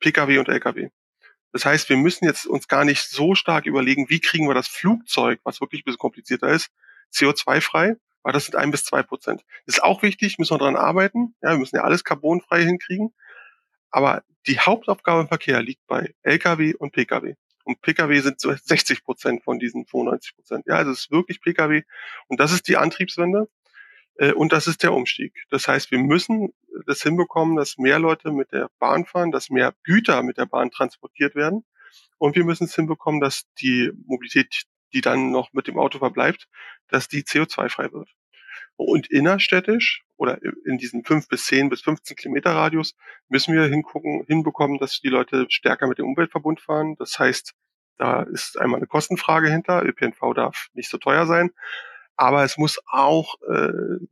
Pkw 0.00 0.38
und 0.38 0.48
Lkw. 0.48 0.88
Das 1.52 1.64
heißt, 1.64 1.88
wir 1.88 1.96
müssen 1.96 2.24
jetzt 2.24 2.46
uns 2.46 2.68
gar 2.68 2.84
nicht 2.84 3.02
so 3.02 3.34
stark 3.34 3.66
überlegen, 3.66 4.08
wie 4.08 4.20
kriegen 4.20 4.48
wir 4.48 4.54
das 4.54 4.68
Flugzeug, 4.68 5.40
was 5.44 5.60
wirklich 5.60 5.82
ein 5.82 5.84
bisschen 5.84 5.98
komplizierter 5.98 6.48
ist, 6.48 6.70
CO2-frei, 7.12 7.96
weil 8.22 8.32
das 8.32 8.46
sind 8.46 8.56
ein 8.56 8.70
bis 8.70 8.84
zwei 8.84 9.02
Prozent. 9.02 9.42
Das 9.66 9.76
ist 9.76 9.82
auch 9.82 10.02
wichtig, 10.02 10.38
müssen 10.38 10.54
wir 10.54 10.58
daran 10.58 10.76
arbeiten. 10.76 11.34
Ja, 11.42 11.50
wir 11.50 11.58
müssen 11.58 11.76
ja 11.76 11.82
alles 11.82 12.04
carbonfrei 12.04 12.62
hinkriegen. 12.62 13.12
Aber 13.90 14.22
die 14.46 14.60
Hauptaufgabe 14.60 15.22
im 15.22 15.28
Verkehr 15.28 15.62
liegt 15.62 15.86
bei 15.86 16.14
Lkw 16.22 16.74
und 16.74 16.92
Pkw. 16.92 17.34
Und 17.64 17.82
Pkw 17.82 18.20
sind 18.20 18.40
so 18.40 18.52
60 18.52 19.04
Prozent 19.04 19.44
von 19.44 19.58
diesen 19.58 19.86
95 19.86 20.34
Prozent. 20.34 20.66
Ja, 20.66 20.76
also 20.76 20.92
es 20.92 21.00
ist 21.00 21.10
wirklich 21.10 21.40
Pkw. 21.40 21.82
Und 22.28 22.40
das 22.40 22.52
ist 22.52 22.68
die 22.68 22.76
Antriebswende. 22.76 23.48
Äh, 24.20 24.32
und 24.32 24.52
das 24.52 24.66
ist 24.66 24.82
der 24.82 24.92
Umstieg. 24.92 25.32
Das 25.50 25.66
heißt, 25.66 25.90
wir 25.90 25.98
müssen 25.98 26.52
das 26.86 27.02
hinbekommen, 27.02 27.56
dass 27.56 27.78
mehr 27.78 27.98
Leute 27.98 28.30
mit 28.30 28.52
der 28.52 28.70
Bahn 28.78 29.06
fahren, 29.06 29.32
dass 29.32 29.50
mehr 29.50 29.74
Güter 29.82 30.22
mit 30.22 30.38
der 30.38 30.46
Bahn 30.46 30.70
transportiert 30.70 31.34
werden. 31.34 31.64
Und 32.18 32.36
wir 32.36 32.44
müssen 32.44 32.64
es 32.64 32.74
hinbekommen, 32.74 33.20
dass 33.20 33.44
die 33.60 33.90
Mobilität 34.06 34.66
die 34.92 35.00
dann 35.00 35.30
noch 35.30 35.52
mit 35.52 35.68
dem 35.68 35.78
Auto 35.78 35.98
verbleibt, 35.98 36.48
dass 36.88 37.06
die 37.08 37.22
CO2-frei 37.22 37.92
wird. 37.92 38.10
Und 38.76 39.08
innerstädtisch 39.08 40.04
oder 40.16 40.40
in 40.64 40.78
diesem 40.78 41.04
5 41.04 41.28
bis 41.28 41.46
10 41.46 41.68
bis 41.68 41.82
15 41.82 42.16
Kilometer 42.16 42.50
Radius 42.50 42.96
müssen 43.28 43.54
wir 43.54 43.66
hingucken, 43.66 44.24
hinbekommen, 44.26 44.78
dass 44.78 45.00
die 45.00 45.08
Leute 45.08 45.46
stärker 45.48 45.86
mit 45.86 45.98
dem 45.98 46.06
Umweltverbund 46.06 46.60
fahren. 46.60 46.96
Das 46.98 47.18
heißt, 47.18 47.54
da 47.98 48.22
ist 48.22 48.58
einmal 48.58 48.78
eine 48.78 48.86
Kostenfrage 48.86 49.50
hinter. 49.50 49.84
ÖPNV 49.84 50.34
darf 50.34 50.68
nicht 50.72 50.90
so 50.90 50.98
teuer 50.98 51.26
sein. 51.26 51.50
Aber 52.20 52.44
es 52.44 52.58
muss 52.58 52.78
auch 52.86 53.36
äh, 53.48 53.52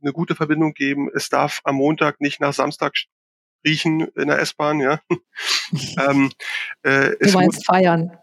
eine 0.01 0.13
gute 0.13 0.35
Verbindung 0.35 0.73
geben. 0.73 1.09
Es 1.13 1.29
darf 1.29 1.61
am 1.63 1.75
Montag 1.75 2.21
nicht 2.21 2.41
nach 2.41 2.53
Samstag 2.53 2.93
riechen 3.65 4.07
in 4.15 4.27
der 4.27 4.39
S-Bahn, 4.39 4.79
ja. 4.79 4.99
ähm, 5.97 6.31
äh, 6.83 7.11
du 7.19 7.31
meinst 7.31 7.57
muss, 7.57 7.65
feiern 7.65 8.17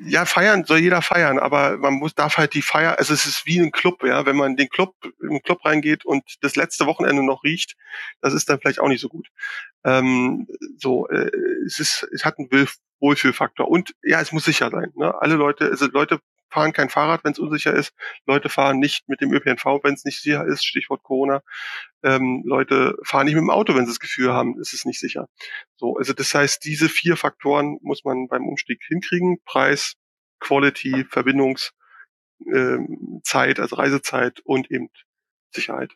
ja, 0.00 0.24
feiern 0.24 0.64
soll 0.64 0.78
jeder 0.78 1.02
feiern, 1.02 1.38
aber 1.38 1.76
man 1.78 1.94
muss 1.94 2.14
darf 2.14 2.36
halt 2.36 2.54
die 2.54 2.62
Feier, 2.62 2.98
also 2.98 3.14
es 3.14 3.26
ist 3.26 3.46
wie 3.46 3.60
ein 3.60 3.70
Club, 3.70 4.02
ja, 4.04 4.26
wenn 4.26 4.36
man 4.36 4.52
in 4.52 4.56
den 4.56 4.68
Club 4.68 4.94
im 5.20 5.40
Club 5.42 5.64
reingeht 5.64 6.04
und 6.04 6.24
das 6.40 6.56
letzte 6.56 6.86
Wochenende 6.86 7.22
noch 7.24 7.44
riecht, 7.44 7.76
das 8.20 8.34
ist 8.34 8.48
dann 8.48 8.58
vielleicht 8.60 8.80
auch 8.80 8.88
nicht 8.88 9.00
so 9.00 9.08
gut. 9.08 9.28
Ähm, 9.84 10.48
so, 10.78 11.08
äh, 11.08 11.30
es 11.66 11.78
ist, 11.78 12.06
es 12.12 12.24
hat 12.24 12.38
einen 12.38 12.48
Wohlfühlfaktor 13.00 13.68
und 13.68 13.94
ja, 14.02 14.20
es 14.20 14.32
muss 14.32 14.44
sicher 14.44 14.70
sein. 14.70 14.92
Ne? 14.96 15.14
Alle 15.20 15.36
Leute, 15.36 15.66
also 15.66 15.86
Leute 15.86 16.20
fahren 16.54 16.72
kein 16.72 16.88
Fahrrad, 16.88 17.24
wenn 17.24 17.32
es 17.32 17.40
unsicher 17.40 17.74
ist. 17.74 17.92
Leute 18.26 18.48
fahren 18.48 18.78
nicht 18.78 19.08
mit 19.08 19.20
dem 19.20 19.32
ÖPNV, 19.32 19.80
wenn 19.82 19.94
es 19.94 20.04
nicht 20.04 20.22
sicher 20.22 20.46
ist. 20.46 20.64
Stichwort 20.64 21.02
Corona. 21.02 21.42
Ähm, 22.04 22.44
Leute 22.46 22.96
fahren 23.02 23.24
nicht 23.26 23.34
mit 23.34 23.42
dem 23.42 23.50
Auto, 23.50 23.74
wenn 23.74 23.86
sie 23.86 23.90
das 23.90 23.98
Gefühl 23.98 24.32
haben, 24.32 24.56
es 24.60 24.72
ist 24.72 24.86
nicht 24.86 25.00
sicher. 25.00 25.28
So, 25.76 25.96
also 25.96 26.12
das 26.12 26.32
heißt, 26.32 26.64
diese 26.64 26.88
vier 26.88 27.16
Faktoren 27.16 27.78
muss 27.82 28.04
man 28.04 28.28
beim 28.28 28.46
Umstieg 28.46 28.80
hinkriegen: 28.86 29.38
Preis, 29.44 29.94
Quality, 30.38 31.04
Verbindungszeit, 31.10 31.72
ähm, 32.54 33.22
also 33.58 33.76
Reisezeit 33.76 34.40
und 34.44 34.70
eben 34.70 34.90
Sicherheit. 35.50 35.92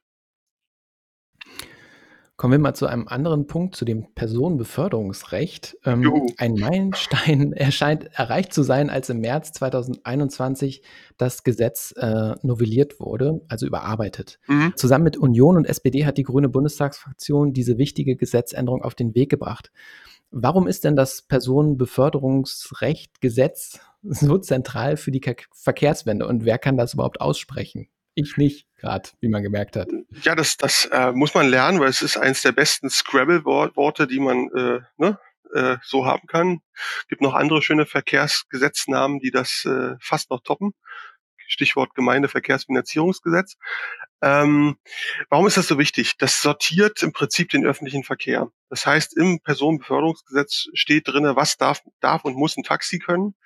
Kommen 2.39 2.53
wir 2.53 2.59
mal 2.61 2.75
zu 2.75 2.87
einem 2.87 3.09
anderen 3.09 3.49
Punkt, 3.49 3.75
zu 3.75 3.85
dem 3.85 4.15
Personenbeförderungsrecht. 4.15 5.77
Ähm, 5.85 6.29
ein 6.37 6.55
Meilenstein 6.55 7.53
erscheint 7.57 8.11
erreicht 8.13 8.55
zu 8.55 8.63
sein, 8.63 8.91
als 8.91 9.11
im 9.11 9.19
März 9.19 9.51
2021 9.55 10.85
das 11.17 11.43
Gesetz 11.43 11.93
äh, 11.97 12.37
novelliert 12.43 13.01
wurde, 13.01 13.41
also 13.49 13.67
überarbeitet. 13.67 14.39
Mhm. 14.47 14.73
Zusammen 14.77 15.03
mit 15.03 15.17
Union 15.17 15.57
und 15.57 15.65
SPD 15.65 16.07
hat 16.07 16.17
die 16.17 16.23
Grüne 16.23 16.49
Bundestagsfraktion 16.49 17.53
diese 17.55 17.77
wichtige 17.77 18.15
Gesetzänderung 18.15 18.85
auf 18.85 18.95
den 18.95 19.17
Weg 19.17 19.31
gebracht. 19.31 19.73
Warum 20.31 20.69
ist 20.69 20.85
denn 20.85 20.95
das 20.95 21.23
Personenbeförderungsrecht 21.23 23.21
Gesetz 23.21 23.81
so 24.03 24.39
zentral 24.39 24.97
für 24.97 25.11
die 25.11 25.23
Verkehrswende 25.53 26.29
und 26.29 26.45
wer 26.45 26.59
kann 26.59 26.77
das 26.77 26.95
überhaupt 26.95 27.21
aussprechen? 27.21 27.89
Ich 28.21 28.37
nicht, 28.37 28.67
gerade, 28.79 29.11
wie 29.21 29.29
man 29.29 29.45
gemerkt 29.45 29.77
hat. 29.77 29.91
Ja, 30.23 30.35
das, 30.35 30.57
das 30.57 30.87
äh, 30.87 31.13
muss 31.13 31.35
man 31.35 31.49
lernen, 31.49 31.79
weil 31.79 31.89
es 31.89 32.03
ist 32.03 32.17
eines 32.17 32.43
der 32.43 32.51
besten 32.51 32.91
Scrabble-Worte, 32.91 34.09
die 34.09 34.19
man 34.19 34.49
äh, 34.57 34.81
ne, 34.97 35.21
äh, 35.55 35.77
so 35.85 36.05
haben 36.05 36.27
kann. 36.27 36.59
Gibt 37.09 37.23
noch 37.23 37.35
andere 37.35 37.63
schöne 37.63 37.87
Verkehrsgesetznamen, 37.87 39.21
die 39.21 39.31
das 39.31 39.65
äh, 39.65 39.95
fast 40.01 40.31
noch 40.31 40.41
toppen. 40.43 40.73
Stichwort 41.47 41.95
Gemeindeverkehrsfinanzierungsgesetz. 41.95 43.55
Ähm, 44.21 44.79
warum 45.31 45.47
ist 45.47 45.57
das 45.57 45.69
so 45.69 45.79
wichtig? 45.79 46.15
Das 46.19 46.43
sortiert 46.43 47.01
im 47.05 47.13
Prinzip 47.13 47.51
den 47.51 47.65
öffentlichen 47.65 48.03
Verkehr. 48.03 48.49
Das 48.69 48.85
heißt, 48.85 49.17
im 49.17 49.39
Personenbeförderungsgesetz 49.45 50.67
steht 50.75 51.07
drinne, 51.07 51.37
was 51.37 51.57
darf, 51.57 51.83
darf 52.01 52.25
und 52.25 52.35
muss 52.35 52.57
ein 52.57 52.65
Taxi 52.65 52.99
können, 52.99 53.37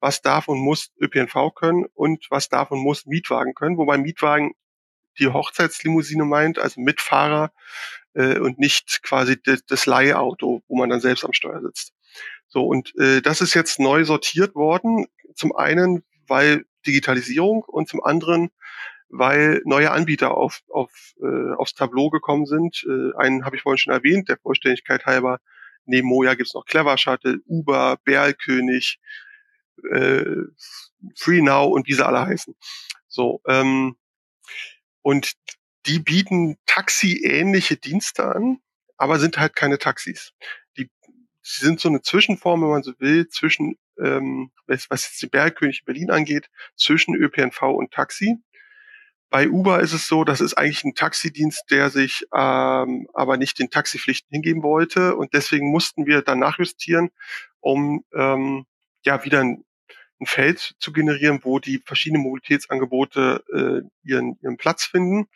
was 0.00 0.22
darf 0.22 0.48
und 0.48 0.58
muss 0.58 0.90
ÖPNV 1.00 1.54
können 1.54 1.86
und 1.94 2.26
was 2.30 2.48
darf 2.48 2.70
und 2.70 2.80
muss 2.80 3.06
Mietwagen 3.06 3.54
können, 3.54 3.76
wobei 3.76 3.98
Mietwagen 3.98 4.54
die 5.18 5.28
Hochzeitslimousine 5.28 6.24
meint, 6.24 6.58
also 6.58 6.80
Mitfahrer 6.80 7.52
äh, 8.14 8.38
und 8.38 8.58
nicht 8.58 9.02
quasi 9.02 9.36
das, 9.42 9.86
Leihauto, 9.86 10.62
wo 10.68 10.76
man 10.76 10.88
dann 10.88 11.00
selbst 11.00 11.24
am 11.24 11.32
Steuer 11.32 11.60
sitzt. 11.60 11.92
So, 12.48 12.66
und 12.66 12.92
äh, 12.98 13.20
das 13.20 13.40
ist 13.40 13.54
jetzt 13.54 13.78
neu 13.78 14.04
sortiert 14.04 14.54
worden. 14.54 15.06
Zum 15.34 15.54
einen, 15.54 16.02
weil 16.26 16.64
Digitalisierung 16.86 17.62
und 17.62 17.88
zum 17.88 18.02
anderen, 18.02 18.50
weil 19.08 19.60
neue 19.64 19.90
Anbieter 19.90 20.36
auf, 20.36 20.62
auf, 20.68 20.90
äh, 21.22 21.54
aufs 21.56 21.74
Tableau 21.74 22.10
gekommen 22.10 22.46
sind. 22.46 22.84
Äh, 22.88 23.16
einen 23.16 23.44
habe 23.44 23.56
ich 23.56 23.62
vorhin 23.62 23.78
schon 23.78 23.92
erwähnt, 23.92 24.28
der 24.28 24.38
Vollständigkeit 24.38 25.06
halber. 25.06 25.40
Neben 25.84 26.08
Moja 26.08 26.34
gibt's 26.34 26.54
noch 26.54 26.64
Clever 26.64 26.96
Shuttle, 26.96 27.38
Uber, 27.46 27.98
Berlkönig, 28.04 28.98
äh, 29.92 30.36
Free 31.16 31.42
Now 31.42 31.66
und 31.66 31.88
wie 31.88 31.94
sie 31.94 32.06
alle 32.06 32.26
heißen. 32.26 32.54
So, 33.08 33.40
ähm, 33.46 33.96
und 35.02 35.32
die 35.86 35.98
bieten 35.98 36.56
Taxi-ähnliche 36.66 37.76
Dienste 37.76 38.24
an, 38.24 38.58
aber 38.96 39.18
sind 39.18 39.38
halt 39.38 39.56
keine 39.56 39.78
Taxis. 39.78 40.32
Die, 40.76 40.90
sie 41.42 41.64
sind 41.64 41.80
so 41.80 41.88
eine 41.88 42.02
Zwischenform, 42.02 42.62
wenn 42.62 42.68
man 42.68 42.82
so 42.82 42.92
will, 42.98 43.28
zwischen, 43.28 43.76
ähm, 43.98 44.50
was, 44.66 44.90
was 44.90 45.04
jetzt 45.04 45.22
die 45.22 45.26
Bergkönig 45.26 45.80
in 45.80 45.84
Berlin 45.86 46.10
angeht, 46.10 46.50
zwischen 46.76 47.14
ÖPNV 47.14 47.62
und 47.62 47.92
Taxi. 47.92 48.36
Bei 49.30 49.48
Uber 49.48 49.80
ist 49.80 49.92
es 49.92 50.08
so, 50.08 50.24
das 50.24 50.40
ist 50.40 50.54
eigentlich 50.54 50.84
ein 50.84 50.94
Taxidienst, 50.94 51.64
der 51.70 51.88
sich 51.88 52.24
ähm, 52.34 53.06
aber 53.14 53.36
nicht 53.36 53.58
den 53.60 53.70
Taxipflichten 53.70 54.28
hingeben 54.34 54.62
wollte 54.62 55.14
und 55.16 55.32
deswegen 55.34 55.70
mussten 55.70 56.04
wir 56.04 56.22
dann 56.22 56.40
nachjustieren, 56.40 57.10
um 57.60 58.04
ähm, 58.12 58.66
ja 59.04 59.24
wieder 59.24 59.40
ein 59.40 59.64
ein 60.20 60.26
Feld 60.26 60.74
zu 60.78 60.92
generieren, 60.92 61.40
wo 61.42 61.58
die 61.58 61.82
verschiedenen 61.84 62.22
Mobilitätsangebote 62.22 63.42
äh, 63.52 64.08
ihren, 64.08 64.38
ihren 64.42 64.56
Platz 64.58 64.84
finden 64.84 65.28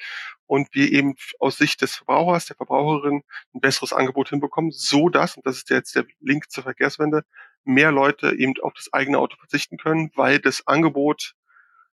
und 0.47 0.69
wir 0.73 0.93
eben 0.93 1.15
aus 1.39 1.57
Sicht 1.57 1.81
des 1.81 1.95
Verbrauchers, 1.95 2.47
der 2.47 2.57
Verbraucherin 2.57 3.23
ein 3.55 3.61
besseres 3.61 3.93
Angebot 3.93 4.29
hinbekommen, 4.29 4.71
so 4.73 5.09
dass, 5.09 5.37
und 5.37 5.47
das 5.47 5.57
ist 5.57 5.71
jetzt 5.71 5.95
der 5.97 6.05
Link 6.21 6.51
zur 6.51 6.65
Verkehrswende, 6.65 7.25
mehr 7.65 7.93
Leute 7.93 8.35
eben 8.37 8.55
auf 8.63 8.75
das 8.75 8.93
eigene 8.93 9.19
Auto 9.19 9.37
verzichten 9.37 9.79
können, 9.79 10.11
weil 10.15 10.39
das 10.39 10.67
Angebot 10.67 11.35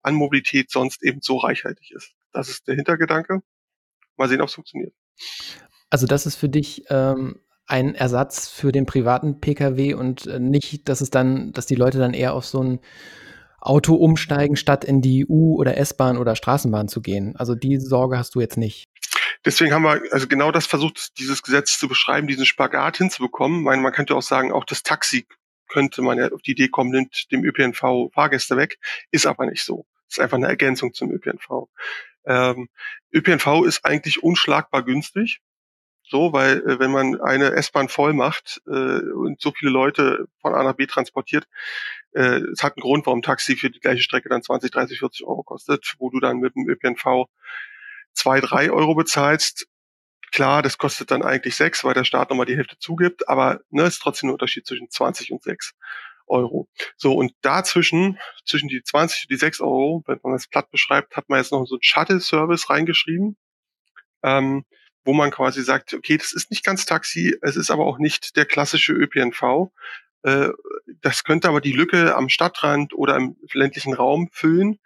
an 0.02 0.16
Mobilität 0.16 0.72
sonst 0.72 1.04
eben 1.04 1.20
so 1.22 1.38
reichhaltig 1.38 1.92
ist. 1.92 2.14
Das 2.32 2.48
ist 2.48 2.68
der 2.68 2.76
Hintergedanke. 2.76 3.42
Mal 4.16 4.30
sehen, 4.30 4.42
ob 4.42 4.48
es 4.48 4.56
funktioniert. 4.56 4.94
Also 5.90 6.08
das 6.08 6.26
ist 6.26 6.36
für 6.36 6.50
dich 6.50 6.84
ähm, 6.90 7.42
ein 7.68 7.96
Ersatz 7.96 8.50
für 8.50 8.72
den 8.72 8.86
privaten 8.86 9.40
Pkw 9.40 9.94
und 9.94 10.26
äh, 10.26 10.40
nicht, 10.40 10.88
dass 10.90 11.02
es 11.02 11.10
dann, 11.10 11.52
dass 11.52 11.66
die 11.66 11.76
Leute 11.76 12.00
dann 12.00 12.14
eher 12.14 12.34
auf 12.34 12.46
so 12.46 12.64
ein 12.64 12.80
Auto 13.60 13.96
umsteigen, 13.96 14.56
statt 14.56 14.86
in 14.86 15.02
die 15.02 15.26
U- 15.28 15.58
oder 15.58 15.78
S-Bahn 15.78 16.18
oder 16.18 16.36
Straßenbahn 16.36 16.88
zu 16.88 17.02
gehen. 17.02 17.36
Also 17.36 17.56
die 17.56 17.78
Sorge 17.78 18.18
hast 18.18 18.36
du 18.36 18.40
jetzt 18.40 18.58
nicht. 18.58 18.88
Deswegen 19.46 19.74
haben 19.74 19.84
wir 19.84 20.02
also 20.12 20.28
genau 20.28 20.52
das 20.52 20.66
versucht, 20.66 21.18
dieses 21.20 21.44
Gesetz 21.44 21.78
zu 21.78 21.88
beschreiben, 21.88 22.28
diesen 22.28 22.46
Spagat 22.46 22.98
hinzubekommen. 22.98 23.64
meine, 23.64 23.82
man 23.82 23.92
könnte 23.92 24.16
auch 24.16 24.22
sagen, 24.22 24.52
auch 24.52 24.64
das 24.64 24.84
Taxi 24.84 25.28
könnte 25.68 26.02
man 26.02 26.18
ja 26.18 26.30
auf 26.32 26.42
die 26.42 26.52
Idee 26.52 26.70
kommen, 26.70 26.92
nimmt 26.92 27.32
dem 27.32 27.44
ÖPNV 27.44 28.10
Fahrgäste 28.14 28.56
weg, 28.56 28.80
ist 29.12 29.26
aber 29.26 29.46
nicht 29.46 29.64
so. 29.64 29.86
Ist 30.10 30.20
einfach 30.20 30.38
eine 30.38 30.48
Ergänzung 30.48 30.94
zum 30.94 31.12
ÖPNV. 31.12 31.68
Ähm, 32.26 32.70
ÖPNV 33.14 33.66
ist 33.66 33.86
eigentlich 33.86 34.24
unschlagbar 34.24 34.84
günstig 34.84 35.42
so, 36.10 36.34
weil 36.34 36.60
äh, 36.60 36.80
wenn 36.80 36.92
man 36.92 37.20
eine 37.22 37.52
S-Bahn 37.52 37.90
voll 37.90 38.14
macht 38.14 38.62
äh, 38.68 38.72
und 38.72 39.42
so 39.42 39.52
viele 39.52 39.72
Leute 39.72 40.28
von 40.42 40.56
A 40.56 40.64
nach 40.64 40.76
B 40.76 40.86
transportiert, 40.86 41.48
äh, 42.14 42.40
es 42.54 42.64
hat 42.64 42.78
einen 42.78 42.82
Grund, 42.82 43.06
warum 43.06 43.22
Taxi 43.22 43.56
für 43.56 43.70
die 43.70 43.80
gleiche 43.80 44.02
Strecke 44.02 44.30
dann 44.30 44.42
20, 44.42 44.72
30, 44.72 45.00
40 45.00 45.26
Euro 45.26 45.44
kostet, 45.44 45.96
wo 46.00 46.10
du 46.10 46.20
dann 46.20 46.38
mit 46.38 46.56
dem 46.56 46.68
ÖPNV 46.70 47.28
zwei, 48.14 48.40
drei 48.40 48.72
Euro 48.72 48.96
bezahlst. 48.96 49.68
Klar, 50.32 50.62
das 50.62 50.78
kostet 50.78 51.12
dann 51.12 51.24
eigentlich 51.24 51.56
sechs, 51.56 51.84
weil 51.84 51.94
der 51.94 52.04
Staat 52.04 52.30
nochmal 52.30 52.46
die 52.46 52.58
Hälfte 52.58 52.78
zugibt, 52.80 53.30
aber 53.30 53.62
ne, 53.70 53.84
ist 53.84 54.00
trotzdem 54.00 54.30
ein 54.30 54.34
Unterschied 54.34 54.66
zwischen 54.66 54.90
20 54.90 55.32
und 55.32 55.44
sechs 55.44 55.74
Euro. 56.28 56.68
So, 56.98 57.14
und 57.14 57.34
dazwischen, 57.42 58.20
zwischen 58.46 58.68
die 58.68 58.84
20 58.84 59.24
und 59.24 59.32
die 59.32 59.38
sechs 59.38 59.62
Euro, 59.62 60.04
wenn 60.06 60.20
man 60.24 60.34
das 60.34 60.48
platt 60.48 60.70
beschreibt, 60.70 61.16
hat 61.16 61.30
man 61.30 61.40
jetzt 61.40 61.52
noch 61.52 61.66
so 61.66 61.76
einen 61.76 61.84
Shuttle-Service 61.84 62.70
reingeschrieben. 62.70 63.38
Ähm, 64.24 64.66
wo 65.08 65.14
man 65.14 65.32
quasi 65.32 65.64
sagt, 65.64 65.94
okay, 65.94 66.18
das 66.18 66.34
ist 66.34 66.52
nicht 66.52 66.66
ganz 66.66 66.86
Taxi, 66.86 67.36
es 67.42 67.56
ist 67.56 67.72
aber 67.72 67.86
auch 67.86 67.98
nicht 67.98 68.36
der 68.36 68.46
klassische 68.46 68.94
ÖPNV. 68.94 69.72
Äh, 70.24 70.50
das 71.02 71.24
könnte 71.24 71.48
aber 71.48 71.62
die 71.62 71.72
Lücke 71.72 72.16
am 72.16 72.30
Stadtrand 72.30 72.94
oder 72.94 73.16
im 73.16 73.38
ländlichen 73.54 73.94
Raum 73.94 74.30
füllen. 74.32 74.80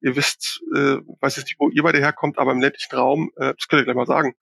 Ihr 0.00 0.14
wisst, 0.14 0.62
äh, 0.74 0.98
weiß 1.20 1.36
jetzt 1.36 1.46
nicht, 1.46 1.58
wo 1.58 1.68
ihr 1.68 1.82
beide 1.82 1.98
herkommt, 1.98 2.38
aber 2.38 2.52
im 2.52 2.60
ländlichen 2.60 2.94
Raum, 2.94 3.32
äh, 3.36 3.54
das 3.54 3.66
könnt 3.66 3.80
ihr 3.80 3.84
gleich 3.84 3.96
mal 3.96 4.06
sagen, 4.06 4.34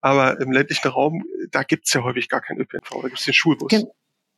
aber 0.00 0.40
im 0.40 0.50
ländlichen 0.50 0.88
Raum, 0.88 1.24
da 1.50 1.62
gibt's 1.62 1.92
ja 1.92 2.02
häufig 2.02 2.28
gar 2.28 2.40
keinen 2.40 2.60
ÖPNV, 2.60 3.02
da 3.02 3.08
gibt's 3.08 3.24
den 3.24 3.34
Schulbus. 3.34 3.70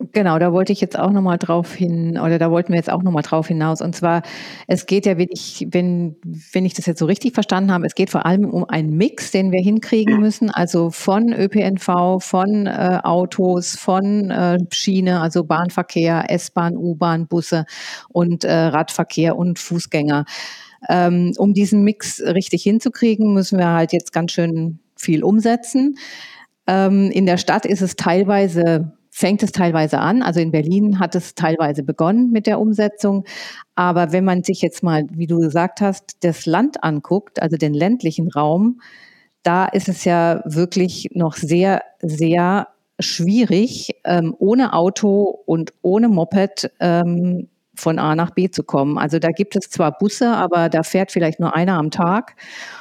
Genau, 0.01 0.41
da 0.41 0.53
wollte 0.53 0.73
ich 0.73 0.81
jetzt 0.81 0.99
auch 0.99 1.13
noch 1.13 1.23
mal 1.23 1.39
drauf 1.39 1.73
hin 1.73 2.19
oder 2.19 2.39
da 2.39 2.51
wollten 2.51 2.71
wir 2.73 2.77
jetzt 2.77 2.91
auch 2.91 3.05
noch 3.05 3.13
mal 3.13 3.23
drauf 3.23 3.47
hinaus. 3.47 3.81
Und 3.81 3.95
zwar, 3.95 4.23
es 4.67 4.87
geht 4.87 5.07
ja, 5.07 5.19
wenn 5.19 5.29
ich, 5.31 5.69
wenn, 5.71 6.17
wenn 6.53 6.67
ich 6.67 6.75
das 6.75 6.87
jetzt 6.87 6.99
so 6.99 7.07
richtig 7.07 7.33
verstanden 7.33 7.71
habe, 7.73 7.87
es 7.87 7.95
geht 7.95 8.11
vor 8.11 8.27
allem 8.27 8.51
um 8.51 8.65
einen 8.65 8.97
Mix, 8.97 9.31
den 9.31 9.53
wir 9.53 9.61
hinkriegen 9.61 10.19
müssen, 10.19 10.51
also 10.51 10.91
von 10.91 11.33
ÖPNV, 11.33 12.19
von 12.19 12.67
äh, 12.67 12.99
Autos, 13.05 13.77
von 13.77 14.31
äh, 14.33 14.59
Schiene, 14.73 15.21
also 15.21 15.45
Bahnverkehr, 15.45 16.25
S-Bahn, 16.29 16.77
U-Bahn, 16.77 17.29
Busse 17.29 17.65
und 18.09 18.43
äh, 18.43 18.53
Radverkehr 18.53 19.37
und 19.37 19.61
Fußgänger. 19.61 20.25
Ähm, 20.89 21.33
um 21.39 21.55
diesen 21.55 21.85
Mix 21.85 22.21
richtig 22.21 22.65
hinzukriegen, 22.65 23.33
müssen 23.33 23.59
wir 23.59 23.69
halt 23.69 23.93
jetzt 23.93 24.13
ganz 24.13 24.33
schön 24.33 24.81
viel 24.97 25.23
umsetzen. 25.23 25.97
Ähm, 26.67 27.11
in 27.13 27.27
der 27.27 27.37
Stadt 27.37 27.65
ist 27.65 27.81
es 27.81 27.95
teilweise 27.95 28.93
fängt 29.17 29.45
es 29.45 29.53
teilweise 29.53 30.01
an. 30.01 30.23
Also 30.23 30.41
in 30.41 30.51
Berlin 30.51 30.99
hat 30.99 31.15
es 31.15 31.37
teilweise 31.37 31.85
begonnen 31.85 32.33
mit 32.33 32.49
der 32.49 32.59
Umsetzung. 32.59 33.25
Aber 33.77 34.11
wenn 34.11 34.25
man 34.25 34.43
sich 34.43 34.61
jetzt 34.61 34.83
mal, 34.83 35.05
wie 35.13 35.29
du 35.29 35.39
gesagt 35.39 35.81
hast, 35.81 36.17
das 36.25 36.47
Land 36.47 36.83
anguckt, 36.83 37.41
also 37.41 37.57
den 37.57 37.75
ländlichen 37.75 38.29
Raum, 38.29 38.81
da 39.45 39.67
ist 39.67 39.89
es 39.89 40.05
ja 40.05 40.43
wirklich 40.47 41.11
noch 41.15 41.37
sehr, 41.37 41.83
sehr 42.03 42.67
schwierig, 42.99 43.93
ähm, 44.05 44.35
ohne 44.37 44.73
Auto 44.73 45.43
und 45.47 45.73
ohne 45.81 46.09
Moped 46.09 46.73
ähm, 46.81 47.49
von 47.77 48.01
A 48.01 48.17
nach 48.17 48.33
B 48.33 48.51
zu 48.51 48.65
kommen. 48.65 48.99
Also 48.99 49.21
da 49.21 49.29
gibt 49.29 49.55
es 49.55 49.71
zwar 49.71 49.97
Busse, 49.97 50.31
aber 50.31 50.69
da 50.69 50.83
fährt 50.83 51.13
vielleicht 51.13 51.39
nur 51.39 51.55
einer 51.55 51.79
am 51.79 51.93
Tag. 51.93 52.35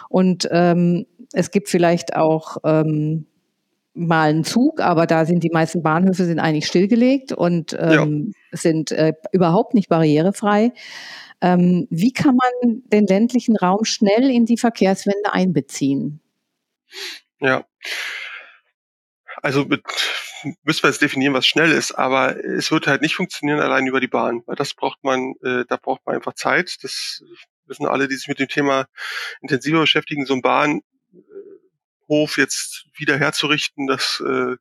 Und 0.09 0.49
ähm, 0.51 1.05
es 1.31 1.51
gibt 1.51 1.69
vielleicht 1.69 2.15
auch 2.15 2.57
ähm, 2.63 3.27
mal 3.93 4.29
einen 4.29 4.43
Zug, 4.43 4.79
aber 4.81 5.05
da 5.05 5.25
sind 5.25 5.43
die 5.43 5.51
meisten 5.51 5.83
Bahnhöfe 5.83 6.25
sind 6.25 6.39
eigentlich 6.39 6.67
stillgelegt 6.67 7.31
und 7.31 7.75
ähm, 7.79 8.33
ja. 8.51 8.57
sind 8.57 8.91
äh, 8.91 9.13
überhaupt 9.31 9.73
nicht 9.73 9.89
barrierefrei. 9.89 10.71
Ähm, 11.41 11.87
wie 11.89 12.11
kann 12.11 12.35
man 12.35 12.83
den 12.85 13.05
ländlichen 13.05 13.57
Raum 13.57 13.83
schnell 13.83 14.29
in 14.29 14.45
die 14.45 14.57
Verkehrswende 14.57 15.33
einbeziehen? 15.33 16.21
Ja. 17.39 17.65
Also 19.41 19.65
mit, 19.65 19.83
müssen 20.63 20.83
wir 20.83 20.89
jetzt 20.89 21.01
definieren, 21.01 21.33
was 21.33 21.45
schnell 21.45 21.71
ist, 21.71 21.91
aber 21.91 22.37
es 22.43 22.71
wird 22.71 22.87
halt 22.87 23.01
nicht 23.01 23.15
funktionieren 23.15 23.59
allein 23.59 23.85
über 23.87 23.99
die 23.99 24.07
Bahn, 24.07 24.41
weil 24.45 24.55
das 24.55 24.73
braucht 24.73 25.03
man, 25.03 25.33
äh, 25.43 25.65
da 25.67 25.77
braucht 25.77 26.05
man 26.05 26.15
einfach 26.15 26.33
Zeit. 26.33 26.77
Das 26.81 27.21
wissen 27.65 27.85
alle, 27.85 28.07
die 28.07 28.15
sich 28.15 28.27
mit 28.27 28.39
dem 28.39 28.47
Thema 28.47 28.87
intensiver 29.41 29.81
beschäftigen. 29.81 30.25
So 30.25 30.33
ein 30.33 30.41
Bahn 30.41 30.81
Hof 32.13 32.37
jetzt 32.37 32.85
wieder 32.95 33.17
herzurichten, 33.17 33.87
das 33.87 34.23
äh, 34.25 34.55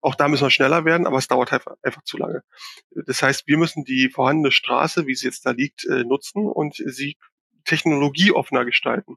auch 0.00 0.14
da 0.16 0.28
müssen 0.28 0.44
wir 0.44 0.50
schneller 0.50 0.84
werden, 0.84 1.06
aber 1.06 1.16
es 1.16 1.28
dauert 1.28 1.50
halt 1.50 1.64
einfach 1.82 2.02
zu 2.02 2.18
lange. 2.18 2.42
Das 2.90 3.22
heißt, 3.22 3.46
wir 3.46 3.56
müssen 3.56 3.84
die 3.84 4.10
vorhandene 4.10 4.52
Straße, 4.52 5.06
wie 5.06 5.14
sie 5.14 5.26
jetzt 5.26 5.46
da 5.46 5.52
liegt, 5.52 5.86
äh, 5.86 6.04
nutzen 6.04 6.46
und 6.46 6.74
sie 6.76 7.16
technologieoffener 7.64 8.66
gestalten. 8.66 9.16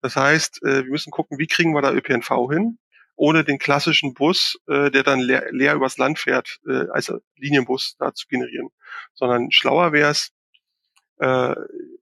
Das 0.00 0.16
heißt, 0.16 0.62
äh, 0.62 0.84
wir 0.84 0.90
müssen 0.90 1.10
gucken, 1.10 1.38
wie 1.38 1.46
kriegen 1.46 1.74
wir 1.74 1.82
da 1.82 1.92
ÖPNV 1.92 2.28
hin, 2.50 2.78
ohne 3.16 3.44
den 3.44 3.58
klassischen 3.58 4.14
Bus, 4.14 4.58
äh, 4.66 4.90
der 4.90 5.02
dann 5.02 5.20
leer, 5.20 5.44
leer 5.50 5.74
übers 5.74 5.98
Land 5.98 6.18
fährt, 6.18 6.58
äh, 6.66 6.88
als 6.90 7.12
Linienbus 7.36 7.96
da 7.98 8.14
zu 8.14 8.26
generieren. 8.26 8.70
Sondern 9.12 9.50
schlauer 9.50 9.92
wäre 9.92 10.10
es, 10.10 10.30
äh, 11.24 11.54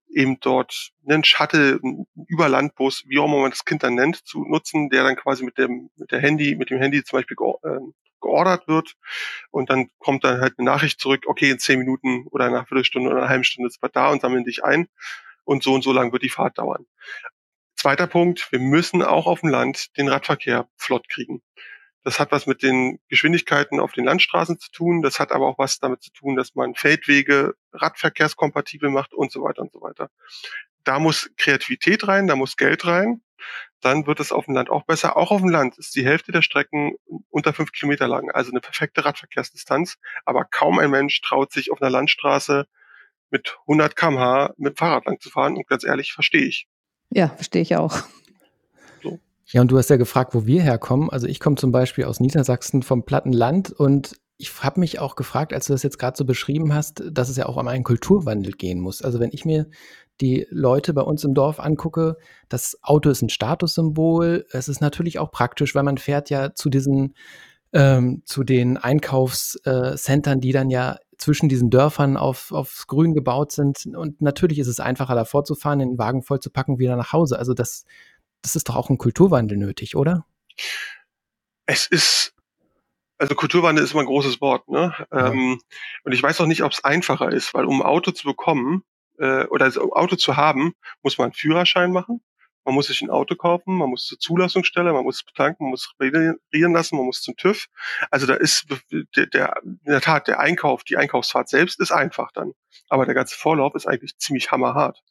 eben 0.09 0.39
dort 0.39 0.91
einen 1.07 1.23
Shuttle, 1.23 1.79
einen 1.81 2.05
Überlandbus, 2.27 3.03
wie 3.07 3.19
auch 3.19 3.25
immer 3.25 3.39
man 3.39 3.51
das 3.51 3.65
Kind 3.65 3.83
dann 3.83 3.95
nennt, 3.95 4.17
zu 4.25 4.43
nutzen, 4.43 4.89
der 4.89 5.03
dann 5.03 5.15
quasi 5.15 5.43
mit 5.43 5.57
dem, 5.57 5.89
mit 5.95 6.11
der 6.11 6.19
Handy, 6.19 6.55
mit 6.55 6.69
dem 6.69 6.79
Handy 6.79 7.03
zum 7.03 7.17
Beispiel 7.17 7.37
äh, 7.63 7.79
geordert 8.21 8.67
wird 8.67 8.95
und 9.51 9.69
dann 9.69 9.89
kommt 9.99 10.23
dann 10.23 10.39
halt 10.39 10.53
eine 10.57 10.65
Nachricht 10.65 10.99
zurück, 10.99 11.23
okay, 11.27 11.49
in 11.49 11.59
zehn 11.59 11.79
Minuten 11.79 12.25
oder 12.31 12.49
nach 12.49 12.67
Viertelstunde 12.67 13.09
oder 13.09 13.19
einer 13.19 13.29
halben 13.29 13.43
Stunde 13.43 13.67
ist 13.67 13.81
was 13.81 13.91
da 13.91 14.11
und 14.11 14.21
sammeln 14.21 14.45
dich 14.45 14.63
ein 14.63 14.87
und 15.43 15.63
so 15.63 15.73
und 15.73 15.83
so 15.83 15.91
lang 15.91 16.11
wird 16.13 16.23
die 16.23 16.29
Fahrt 16.29 16.57
dauern. 16.57 16.85
Zweiter 17.75 18.07
Punkt, 18.07 18.49
wir 18.51 18.59
müssen 18.59 19.03
auch 19.03 19.27
auf 19.27 19.41
dem 19.41 19.49
Land 19.49 19.97
den 19.97 20.07
Radverkehr 20.07 20.69
flott 20.77 21.09
kriegen. 21.09 21.41
Das 22.03 22.19
hat 22.19 22.31
was 22.31 22.47
mit 22.47 22.63
den 22.63 22.99
Geschwindigkeiten 23.07 23.79
auf 23.79 23.93
den 23.93 24.05
Landstraßen 24.05 24.59
zu 24.59 24.71
tun. 24.71 25.01
Das 25.01 25.19
hat 25.19 25.31
aber 25.31 25.47
auch 25.47 25.57
was 25.57 25.79
damit 25.79 26.03
zu 26.03 26.11
tun, 26.11 26.35
dass 26.35 26.53
man 26.55 26.75
Feldwege 26.75 27.55
radverkehrskompatibel 27.71 28.89
macht 28.89 29.13
und 29.13 29.31
so 29.31 29.41
weiter 29.41 29.61
und 29.61 29.71
so 29.71 29.81
weiter. 29.81 30.09
Da 30.83 30.99
muss 30.99 31.31
Kreativität 31.37 32.07
rein, 32.07 32.27
da 32.27 32.35
muss 32.35 32.57
Geld 32.57 32.85
rein. 32.85 33.21
Dann 33.79 34.05
wird 34.05 34.19
es 34.19 34.31
auf 34.31 34.45
dem 34.45 34.53
Land 34.53 34.69
auch 34.69 34.83
besser. 34.83 35.17
Auch 35.17 35.31
auf 35.31 35.41
dem 35.41 35.49
Land 35.49 35.77
ist 35.77 35.95
die 35.95 36.05
Hälfte 36.05 36.31
der 36.31 36.41
Strecken 36.41 36.95
unter 37.29 37.53
fünf 37.53 37.71
Kilometer 37.71 38.07
lang, 38.07 38.31
also 38.31 38.51
eine 38.51 38.61
perfekte 38.61 39.03
Radverkehrsdistanz. 39.03 39.97
Aber 40.25 40.45
kaum 40.45 40.79
ein 40.79 40.91
Mensch 40.91 41.19
traut 41.21 41.51
sich 41.51 41.71
auf 41.71 41.81
einer 41.81 41.91
Landstraße 41.91 42.67
mit 43.29 43.57
100 43.61 43.95
kmh 43.95 44.53
mit 44.57 44.77
Fahrrad 44.77 45.05
lang 45.05 45.19
zu 45.19 45.29
fahren. 45.29 45.55
Und 45.55 45.67
ganz 45.67 45.83
ehrlich, 45.83 46.13
verstehe 46.13 46.45
ich. 46.45 46.67
Ja, 47.09 47.29
verstehe 47.29 47.61
ich 47.61 47.75
auch. 47.75 48.03
Ja, 49.53 49.61
und 49.61 49.69
du 49.69 49.77
hast 49.77 49.91
ja 49.91 49.97
gefragt, 49.97 50.33
wo 50.33 50.47
wir 50.47 50.63
herkommen. 50.63 51.11
Also 51.11 51.27
ich 51.27 51.39
komme 51.39 51.57
zum 51.57 51.71
Beispiel 51.71 52.05
aus 52.05 52.19
Niedersachsen 52.19 52.81
vom 52.81 53.05
Plattenland 53.05 53.71
und 53.71 54.13
ich 54.37 54.63
habe 54.63 54.79
mich 54.79 54.97
auch 54.97 55.15
gefragt, 55.15 55.53
als 55.53 55.67
du 55.67 55.73
das 55.73 55.83
jetzt 55.83 55.99
gerade 55.99 56.17
so 56.17 56.25
beschrieben 56.25 56.73
hast, 56.73 57.03
dass 57.11 57.29
es 57.29 57.37
ja 57.37 57.45
auch 57.45 57.57
um 57.57 57.67
einen 57.67 57.83
Kulturwandel 57.83 58.53
gehen 58.53 58.79
muss. 58.79 59.03
Also 59.03 59.19
wenn 59.19 59.29
ich 59.31 59.45
mir 59.45 59.67
die 60.21 60.47
Leute 60.49 60.95
bei 60.95 61.03
uns 61.03 61.23
im 61.23 61.35
Dorf 61.35 61.59
angucke, 61.59 62.17
das 62.49 62.79
Auto 62.81 63.11
ist 63.11 63.21
ein 63.21 63.29
Statussymbol. 63.29 64.47
Es 64.49 64.69
ist 64.69 64.81
natürlich 64.81 65.19
auch 65.19 65.29
praktisch, 65.29 65.75
weil 65.75 65.83
man 65.83 65.99
fährt 65.99 66.31
ja 66.31 66.55
zu 66.55 66.71
diesen, 66.71 67.13
ähm, 67.73 68.23
zu 68.25 68.43
den 68.43 68.77
Einkaufscentern, 68.77 70.41
die 70.41 70.51
dann 70.51 70.71
ja 70.71 70.97
zwischen 71.19 71.47
diesen 71.47 71.69
Dörfern 71.69 72.17
auf, 72.17 72.51
aufs 72.51 72.87
Grün 72.87 73.13
gebaut 73.13 73.51
sind. 73.51 73.85
Und 73.85 74.19
natürlich 74.19 74.57
ist 74.57 74.67
es 74.67 74.79
einfacher, 74.79 75.13
davor 75.13 75.43
zu 75.43 75.53
fahren, 75.53 75.77
den 75.77 75.99
Wagen 75.99 76.23
voll 76.23 76.39
zu 76.39 76.49
packen, 76.49 76.79
wieder 76.79 76.95
nach 76.95 77.13
Hause. 77.13 77.37
Also 77.37 77.53
das 77.53 77.85
das 78.43 78.55
ist 78.55 78.69
doch 78.69 78.75
auch 78.75 78.89
ein 78.89 78.99
Kulturwandel 78.99 79.57
nötig, 79.57 79.95
oder? 79.95 80.27
Es 81.65 81.87
ist, 81.87 82.35
also 83.17 83.33
Kulturwandel 83.33 83.83
ist 83.83 83.93
immer 83.93 84.01
ein 84.01 84.07
großes 84.07 84.41
Wort, 84.41 84.69
ne? 84.69 84.93
Ja. 85.11 85.27
Ähm, 85.27 85.59
und 86.03 86.11
ich 86.11 86.21
weiß 86.21 86.39
auch 86.41 86.45
nicht, 86.45 86.61
ob 86.61 86.71
es 86.71 86.83
einfacher 86.83 87.31
ist, 87.31 87.53
weil 87.53 87.65
um 87.65 87.81
ein 87.81 87.87
Auto 87.87 88.11
zu 88.11 88.25
bekommen 88.25 88.83
äh, 89.17 89.45
oder 89.45 89.65
ein 89.65 89.77
Auto 89.77 90.15
zu 90.17 90.37
haben, 90.37 90.73
muss 91.01 91.17
man 91.17 91.25
einen 91.25 91.33
Führerschein 91.33 91.91
machen. 91.91 92.21
Man 92.65 92.75
muss 92.75 92.87
sich 92.87 93.01
ein 93.01 93.09
Auto 93.09 93.35
kaufen, 93.35 93.77
man 93.77 93.89
muss 93.89 94.05
zur 94.05 94.19
Zulassungsstelle, 94.19 94.93
man 94.93 95.03
muss 95.03 95.23
betanken, 95.23 95.65
man 95.65 95.71
muss 95.71 95.93
reparieren 95.99 96.73
lassen, 96.73 96.97
man 96.97 97.05
muss 97.05 97.21
zum 97.21 97.35
TÜV. 97.35 97.67
Also 98.09 98.25
da 98.25 98.35
ist 98.35 98.67
der, 99.15 99.25
der, 99.27 99.61
in 99.63 99.79
der 99.85 100.01
Tat 100.01 100.27
der 100.27 100.39
Einkauf, 100.39 100.83
die 100.83 100.97
Einkaufsfahrt 100.97 101.49
selbst 101.49 101.79
ist 101.79 101.91
einfach 101.91 102.31
dann. 102.31 102.53
Aber 102.89 103.05
der 103.05 103.15
ganze 103.15 103.37
Vorlauf 103.37 103.75
ist 103.75 103.87
eigentlich 103.87 104.17
ziemlich 104.17 104.51
hammerhart. 104.51 105.03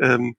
Ähm, 0.00 0.36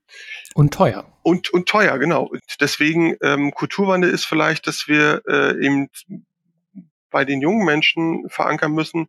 und 0.54 0.74
teuer. 0.74 1.06
Und, 1.24 1.50
und 1.52 1.68
teuer, 1.68 1.98
genau. 1.98 2.24
Und 2.24 2.42
deswegen 2.60 3.16
ähm, 3.22 3.52
Kulturwandel 3.52 4.10
ist 4.10 4.26
vielleicht, 4.26 4.68
dass 4.68 4.88
wir 4.88 5.22
äh, 5.28 5.66
eben 5.66 5.90
bei 7.10 7.26
den 7.26 7.42
jungen 7.42 7.66
Menschen 7.66 8.30
verankern 8.30 8.74
müssen, 8.74 9.08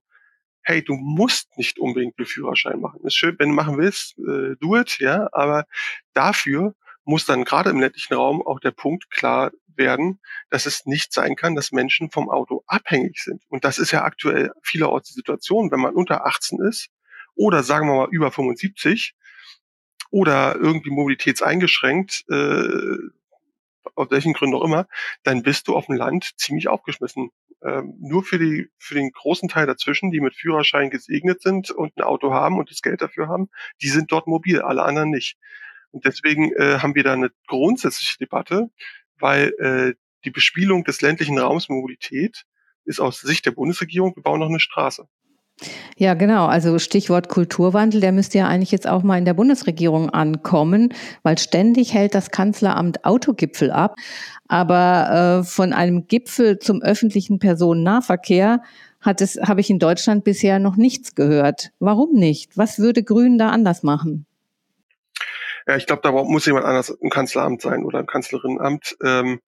hey, 0.63 0.83
du 0.85 0.95
musst 0.95 1.57
nicht 1.57 1.79
unbedingt 1.79 2.19
einen 2.19 2.27
Führerschein 2.27 2.81
machen. 2.81 3.01
Ist 3.05 3.17
schön, 3.17 3.37
wenn 3.39 3.51
du 3.51 3.55
machen 3.55 3.79
willst, 3.79 4.19
äh, 4.19 4.57
do 4.61 4.77
it, 4.77 4.99
ja, 5.01 5.29
aber 5.33 5.65
dafür 6.13 6.75
muss 7.11 7.27
dann 7.27 7.45
gerade 7.45 7.71
im 7.71 7.81
ländlichen 7.81 8.15
Raum 8.15 8.41
auch 8.41 8.61
der 8.61 8.71
Punkt 8.71 9.11
klar 9.11 9.51
werden, 9.75 10.21
dass 10.49 10.65
es 10.65 10.87
nicht 10.87 11.13
sein 11.13 11.35
kann, 11.35 11.57
dass 11.57 11.73
Menschen 11.73 12.11
vom 12.11 12.31
Auto 12.31 12.63
abhängig 12.69 13.21
sind. 13.21 13.43
Und 13.49 13.65
das 13.65 13.79
ist 13.79 13.91
ja 13.91 14.05
aktuell 14.05 14.53
vielerorts 14.63 15.09
die 15.09 15.15
Situation, 15.15 15.73
wenn 15.73 15.81
man 15.81 15.95
unter 15.95 16.25
18 16.25 16.61
ist 16.61 16.89
oder 17.35 17.65
sagen 17.65 17.89
wir 17.89 17.97
mal 17.97 18.09
über 18.13 18.31
75 18.31 19.15
oder 20.11 20.55
irgendwie 20.55 20.91
mobilitätseingeschränkt, 20.91 22.25
äh, 22.31 22.97
aus 23.97 24.11
welchen 24.11 24.33
Gründen 24.33 24.57
auch 24.57 24.65
immer, 24.65 24.87
dann 25.25 25.43
bist 25.43 25.67
du 25.67 25.77
auf 25.77 25.87
dem 25.87 25.97
Land 25.97 26.31
ziemlich 26.37 26.69
aufgeschmissen. 26.69 27.31
Ähm, 27.63 27.95
nur 27.99 28.23
für, 28.23 28.39
die, 28.39 28.69
für 28.79 28.95
den 28.95 29.11
großen 29.11 29.49
Teil 29.49 29.67
dazwischen, 29.67 30.13
die 30.13 30.21
mit 30.21 30.37
Führerschein 30.37 30.91
gesegnet 30.91 31.43
sind 31.43 31.73
und 31.73 31.97
ein 31.97 32.05
Auto 32.05 32.33
haben 32.33 32.59
und 32.59 32.71
das 32.71 32.83
Geld 32.83 33.03
dafür 33.03 33.27
haben, 33.27 33.51
die 33.83 33.89
sind 33.89 34.13
dort 34.13 34.29
mobil, 34.29 34.63
alle 34.63 34.85
anderen 34.85 35.11
nicht. 35.11 35.37
Und 35.91 36.05
deswegen 36.05 36.53
äh, 36.53 36.79
haben 36.79 36.95
wir 36.95 37.05
da 37.05 37.13
eine 37.13 37.31
grundsätzliche 37.47 38.19
Debatte, 38.19 38.71
weil 39.19 39.53
äh, 39.59 39.95
die 40.25 40.31
Bespielung 40.31 40.85
des 40.85 41.01
ländlichen 41.01 41.39
Raums 41.39 41.69
Mobilität 41.69 42.45
ist 42.85 43.01
aus 43.01 43.21
Sicht 43.21 43.47
der 43.47 43.53
Bundesregierung, 43.53 44.15
wir 44.17 44.23
bauen 44.23 44.41
noch 44.41 44.49
eine 44.49 44.61
Straße. 44.61 45.07
Ja, 45.97 46.15
genau. 46.15 46.47
Also 46.47 46.79
Stichwort 46.79 47.29
Kulturwandel, 47.29 48.01
der 48.01 48.13
müsste 48.13 48.39
ja 48.39 48.49
eigentlich 48.49 48.71
jetzt 48.71 48.89
auch 48.89 49.03
mal 49.03 49.19
in 49.19 49.27
der 49.27 49.35
Bundesregierung 49.35 50.09
ankommen, 50.09 50.95
weil 51.23 51.37
ständig 51.37 51.93
hält 51.93 52.15
das 52.15 52.31
Kanzleramt 52.31 53.05
Autogipfel 53.05 53.71
ab. 53.71 53.97
Aber 54.49 55.41
äh, 55.41 55.45
von 55.45 55.73
einem 55.73 56.07
Gipfel 56.07 56.59
zum 56.59 56.81
öffentlichen 56.81 57.39
Personennahverkehr 57.39 58.63
hat 59.01 59.21
es, 59.21 59.37
habe 59.37 59.61
ich 59.61 59.71
in 59.71 59.79
Deutschland 59.79 60.25
bisher 60.25 60.59
noch 60.59 60.77
nichts 60.77 61.15
gehört. 61.15 61.71
Warum 61.79 62.15
nicht? 62.15 62.57
Was 62.57 62.79
würde 62.79 63.03
Grün 63.03 63.39
da 63.39 63.51
anders 63.51 63.83
machen? 63.83 64.27
Ja, 65.67 65.77
ich 65.77 65.87
glaube, 65.87 66.03
da 66.03 66.11
muss 66.13 66.47
jemand 66.47 66.65
anders 66.65 66.91
im 66.91 67.11
Kanzleramt 67.11 67.63
sein 67.63 67.85
oder 67.85 68.01
im 68.01 68.07
Kanzlerinnenamt. 68.07 68.97
Ähm, 69.03 69.41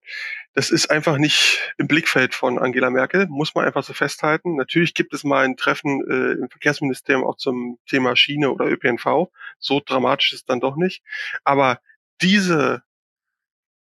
das 0.53 0.69
ist 0.69 0.91
einfach 0.91 1.17
nicht 1.17 1.73
im 1.77 1.87
Blickfeld 1.87 2.35
von 2.35 2.59
Angela 2.59 2.89
Merkel, 2.89 3.27
muss 3.27 3.55
man 3.55 3.65
einfach 3.65 3.83
so 3.83 3.93
festhalten. 3.93 4.55
Natürlich 4.55 4.93
gibt 4.93 5.13
es 5.13 5.23
mal 5.23 5.45
ein 5.45 5.57
Treffen 5.57 6.03
äh, 6.07 6.33
im 6.39 6.49
Verkehrsministerium 6.49 7.25
auch 7.25 7.37
zum 7.37 7.79
Thema 7.87 8.15
Schiene 8.15 8.51
oder 8.51 8.65
ÖPNV. 8.65 9.29
So 9.57 9.81
dramatisch 9.83 10.33
ist 10.33 10.49
dann 10.49 10.59
doch 10.59 10.75
nicht. 10.75 11.03
Aber 11.43 11.79
diese, 12.21 12.83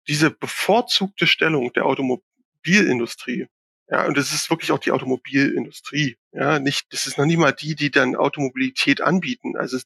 diese 0.09 0.31
bevorzugte 0.31 1.27
Stellung 1.27 1.73
der 1.75 1.85
Automobilindustrie, 1.85 3.49
ja, 3.89 4.07
und 4.07 4.17
das 4.17 4.33
ist 4.33 4.49
wirklich 4.49 4.73
auch 4.73 4.79
die 4.79 4.93
Automobilindustrie, 4.93 6.17
ja, 6.33 6.59
nicht, 6.59 6.91
das 6.93 7.07
ist 7.07 7.19
noch 7.19 7.27
nicht 7.27 7.37
mal 7.37 7.53
die, 7.53 7.75
die 7.75 7.91
dann 7.91 8.17
Automobilität 8.17 9.03
anbieten. 9.03 9.57
Also 9.59 9.79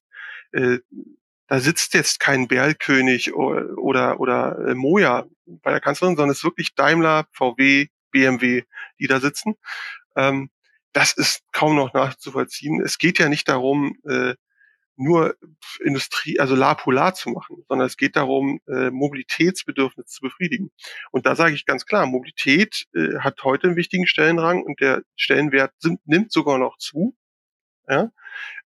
äh, 0.52 0.78
da 1.48 1.60
sitzt 1.60 1.94
jetzt 1.94 2.20
kein 2.20 2.48
Berlkönig 2.48 3.34
oder, 3.34 3.78
oder, 3.78 4.20
oder 4.20 4.58
äh, 4.68 4.74
Moja 4.74 5.26
bei 5.46 5.70
der 5.70 5.80
Kanzlerin, 5.80 6.16
sondern 6.16 6.30
es 6.30 6.38
ist 6.38 6.44
wirklich 6.44 6.74
Daimler, 6.74 7.26
VW, 7.32 7.86
BMW, 8.10 8.64
die 8.98 9.06
da 9.06 9.20
sitzen. 9.20 9.54
Ähm, 10.16 10.50
das 10.92 11.12
ist 11.12 11.42
kaum 11.52 11.76
noch 11.76 11.92
nachzuvollziehen. 11.92 12.80
Es 12.82 12.98
geht 12.98 13.18
ja 13.18 13.28
nicht 13.28 13.48
darum, 13.48 13.96
äh, 14.08 14.34
nur 14.96 15.36
Industrie, 15.84 16.40
also 16.40 16.54
La 16.54 16.74
Polar 16.74 17.14
zu 17.14 17.28
machen, 17.30 17.64
sondern 17.68 17.86
es 17.86 17.98
geht 17.98 18.16
darum, 18.16 18.60
äh, 18.66 18.90
Mobilitätsbedürfnisse 18.90 20.08
zu 20.08 20.20
befriedigen. 20.22 20.70
Und 21.10 21.26
da 21.26 21.36
sage 21.36 21.54
ich 21.54 21.66
ganz 21.66 21.84
klar, 21.84 22.06
Mobilität 22.06 22.86
äh, 22.94 23.18
hat 23.18 23.42
heute 23.44 23.66
einen 23.66 23.76
wichtigen 23.76 24.06
Stellenrang 24.06 24.62
und 24.62 24.80
der 24.80 25.02
Stellenwert 25.14 25.72
sind, 25.78 26.00
nimmt 26.06 26.32
sogar 26.32 26.58
noch 26.58 26.78
zu. 26.78 27.14
Ja? 27.88 28.10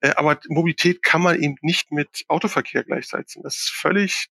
Äh, 0.01 0.11
aber 0.17 0.39
Mobilität 0.49 1.03
kann 1.03 1.23
man 1.23 1.41
eben 1.41 1.57
nicht 1.61 1.91
mit 1.93 2.25
Autoverkehr 2.29 2.85
gleichsetzen. 2.85 3.43
Das 3.43 3.57
ist 3.57 3.71
völlig 3.71 4.29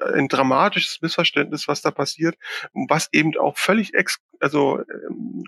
äh, 0.00 0.18
ein 0.18 0.28
dramatisches 0.28 1.00
Missverständnis, 1.00 1.68
was 1.68 1.82
da 1.82 1.90
passiert, 1.90 2.36
was 2.72 3.08
eben 3.12 3.36
auch 3.38 3.56
völlig 3.56 3.94
ex 3.94 4.18
also 4.40 4.80
ähm, 4.80 5.44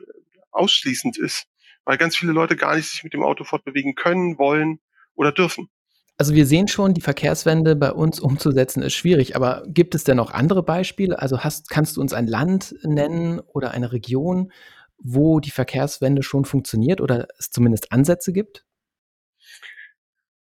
ausschließend 0.50 1.18
ist, 1.18 1.46
weil 1.85 1.98
ganz 1.98 2.16
viele 2.16 2.33
Leute 2.33 2.57
gar 2.57 2.77
nicht 2.77 2.88
sich 2.88 3.05
mit 3.05 3.12
dem 3.12 3.22
Auto 3.22 3.44
fortbewegen 3.44 3.94
können, 3.94 4.38
wollen 4.38 4.81
oder 5.14 5.33
dürfen. 5.33 5.68
Also 6.16 6.35
wir 6.35 6.46
sehen 6.46 6.68
schon, 6.68 6.94
die 6.94 7.00
Verkehrswende 7.00 7.74
bei 7.74 7.92
uns 7.92 8.20
umzusetzen 8.20 8.83
ist 8.83 8.94
schwierig, 8.94 9.37
aber 9.37 9.64
gibt 9.66 9.94
es 9.94 10.05
denn 10.05 10.16
noch 10.16 10.31
andere 10.31 10.62
Beispiele? 10.62 11.18
Also 11.18 11.40
hast, 11.40 11.70
kannst 11.70 11.96
du 11.96 12.00
uns 12.00 12.12
ein 12.12 12.27
Land 12.27 12.74
nennen 12.83 13.40
oder 13.40 13.72
eine 13.72 13.92
Region, 13.92 14.53
wo 14.98 15.40
die 15.40 15.50
Verkehrswende 15.50 16.22
schon 16.22 16.44
funktioniert 16.44 17.00
oder 17.00 17.27
es 17.38 17.50
zumindest 17.50 17.92
Ansätze 17.92 18.33
gibt? 18.33 18.64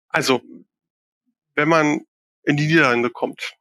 Also, 0.08 0.42
wenn 1.54 1.68
man 1.68 2.02
in 2.42 2.56
die 2.56 2.66
Niederlande 2.66 3.10
kommt 3.10 3.54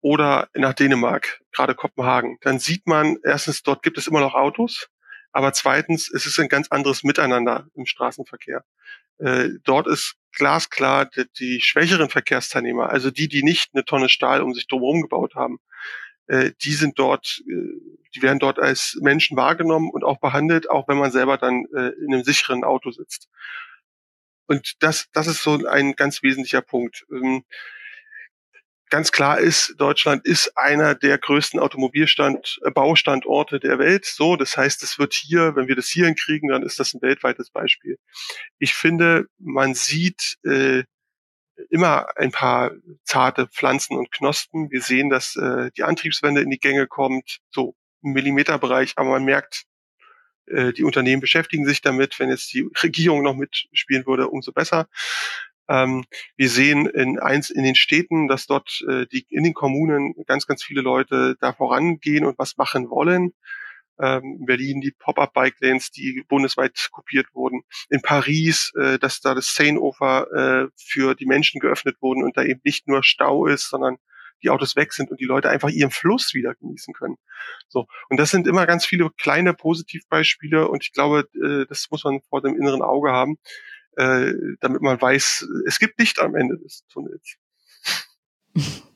oder 0.00 0.48
nach 0.54 0.74
Dänemark, 0.74 1.40
gerade 1.52 1.74
Kopenhagen, 1.74 2.38
dann 2.42 2.58
sieht 2.58 2.86
man 2.86 3.18
erstens, 3.22 3.62
dort 3.62 3.82
gibt 3.82 3.98
es 3.98 4.06
immer 4.06 4.20
noch 4.20 4.34
Autos, 4.34 4.88
aber 5.32 5.52
zweitens, 5.52 6.10
es 6.10 6.26
ist 6.26 6.38
ein 6.38 6.48
ganz 6.48 6.68
anderes 6.68 7.02
Miteinander 7.02 7.66
im 7.74 7.86
Straßenverkehr. 7.86 8.64
Äh, 9.18 9.50
dort 9.64 9.86
ist 9.86 10.16
glasklar, 10.32 11.06
die, 11.06 11.24
die, 11.38 11.60
schwächeren 11.60 12.08
Verkehrsteilnehmer, 12.08 12.90
also 12.90 13.10
die, 13.10 13.28
die 13.28 13.42
nicht 13.42 13.70
eine 13.74 13.84
Tonne 13.84 14.08
Stahl 14.08 14.42
um 14.42 14.54
sich 14.54 14.66
drumherum 14.66 15.02
gebaut 15.02 15.34
haben, 15.34 15.58
äh, 16.26 16.52
die 16.62 16.72
sind 16.72 16.98
dort, 16.98 17.42
äh, 17.48 17.80
die 18.14 18.22
werden 18.22 18.38
dort 18.38 18.58
als 18.58 18.98
Menschen 19.00 19.36
wahrgenommen 19.36 19.90
und 19.90 20.04
auch 20.04 20.18
behandelt, 20.18 20.70
auch 20.70 20.88
wenn 20.88 20.98
man 20.98 21.10
selber 21.10 21.36
dann 21.36 21.66
äh, 21.74 21.90
in 22.04 22.14
einem 22.14 22.24
sicheren 22.24 22.64
Auto 22.64 22.90
sitzt. 22.90 23.28
Und 24.46 24.74
das, 24.80 25.08
das 25.12 25.26
ist 25.26 25.42
so 25.42 25.66
ein 25.66 25.94
ganz 25.94 26.22
wesentlicher 26.22 26.62
Punkt. 26.62 27.04
Ähm, 27.10 27.44
ganz 28.90 29.10
klar 29.10 29.38
ist, 29.38 29.74
Deutschland 29.78 30.24
ist 30.24 30.56
einer 30.56 30.94
der 30.94 31.18
größten 31.18 31.58
Automobilbaustandorte 31.58 33.58
der 33.58 33.78
Welt. 33.78 34.04
So, 34.04 34.36
das 34.36 34.56
heißt, 34.56 34.82
es 34.82 34.98
wird 34.98 35.14
hier, 35.14 35.56
wenn 35.56 35.68
wir 35.68 35.76
das 35.76 35.88
hier 35.88 36.06
hinkriegen, 36.06 36.50
dann 36.50 36.62
ist 36.62 36.78
das 36.78 36.94
ein 36.94 37.02
weltweites 37.02 37.50
Beispiel. 37.50 37.98
Ich 38.58 38.74
finde, 38.74 39.26
man 39.38 39.74
sieht 39.74 40.36
äh, 40.44 40.84
immer 41.70 42.06
ein 42.16 42.30
paar 42.30 42.72
zarte 43.04 43.48
Pflanzen 43.48 43.96
und 43.96 44.12
Knospen. 44.12 44.70
Wir 44.70 44.82
sehen, 44.82 45.10
dass 45.10 45.36
äh, 45.36 45.70
die 45.76 45.82
Antriebswende 45.82 46.40
in 46.40 46.50
die 46.50 46.58
Gänge 46.58 46.86
kommt, 46.86 47.38
so 47.50 47.74
im 48.02 48.12
Millimeterbereich, 48.12 48.92
aber 48.96 49.10
man 49.10 49.24
merkt, 49.24 49.64
äh, 50.46 50.72
die 50.72 50.84
Unternehmen 50.84 51.20
beschäftigen 51.20 51.66
sich 51.66 51.80
damit. 51.80 52.18
Wenn 52.18 52.30
jetzt 52.30 52.52
die 52.52 52.68
Regierung 52.82 53.22
noch 53.22 53.34
mitspielen 53.34 54.06
würde, 54.06 54.28
umso 54.28 54.52
besser. 54.52 54.88
Ähm, 55.68 56.04
wir 56.36 56.48
sehen 56.48 56.86
in, 56.86 57.18
eins, 57.18 57.50
in 57.50 57.64
den 57.64 57.74
Städten, 57.74 58.28
dass 58.28 58.46
dort 58.46 58.84
äh, 58.88 59.06
die, 59.06 59.26
in 59.30 59.44
den 59.44 59.54
Kommunen 59.54 60.14
ganz, 60.26 60.46
ganz 60.46 60.62
viele 60.62 60.82
Leute 60.82 61.36
da 61.40 61.52
vorangehen 61.52 62.26
und 62.26 62.38
was 62.38 62.56
machen 62.56 62.90
wollen. 62.90 63.32
Ähm, 64.00 64.38
in 64.40 64.46
Berlin 64.46 64.80
die 64.80 64.90
Pop-up-Bike-Lanes, 64.90 65.90
die 65.90 66.24
bundesweit 66.28 66.88
kopiert 66.90 67.28
wurden. 67.32 67.62
In 67.90 68.02
Paris, 68.02 68.72
äh, 68.78 68.98
dass 68.98 69.20
da 69.20 69.34
das 69.34 69.54
Seineufer 69.54 70.66
äh, 70.66 70.68
für 70.76 71.14
die 71.14 71.26
Menschen 71.26 71.60
geöffnet 71.60 71.96
wurden 72.00 72.24
und 72.24 72.36
da 72.36 72.42
eben 72.42 72.60
nicht 72.64 72.88
nur 72.88 73.04
Stau 73.04 73.46
ist, 73.46 73.70
sondern 73.70 73.98
die 74.42 74.50
Autos 74.50 74.76
weg 74.76 74.92
sind 74.92 75.10
und 75.10 75.20
die 75.20 75.24
Leute 75.24 75.48
einfach 75.48 75.70
ihren 75.70 75.90
Fluss 75.90 76.34
wieder 76.34 76.54
genießen 76.54 76.94
können. 76.94 77.16
So. 77.68 77.86
Und 78.08 78.18
das 78.18 78.30
sind 78.30 78.46
immer 78.46 78.66
ganz 78.66 78.84
viele 78.84 79.10
kleine 79.18 79.54
Positivbeispiele 79.54 80.68
und 80.68 80.82
ich 80.84 80.92
glaube, 80.92 81.28
äh, 81.34 81.66
das 81.66 81.86
muss 81.90 82.04
man 82.04 82.20
vor 82.28 82.42
dem 82.42 82.56
inneren 82.56 82.82
Auge 82.82 83.10
haben, 83.10 83.38
äh, 83.96 84.32
damit 84.60 84.82
man 84.82 85.00
weiß, 85.00 85.46
es 85.66 85.78
gibt 85.78 85.98
Licht 85.98 86.18
am 86.20 86.34
Ende 86.34 86.58
des 86.58 86.84
Tunnels. 86.88 87.36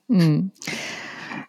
Hm. 0.08 0.52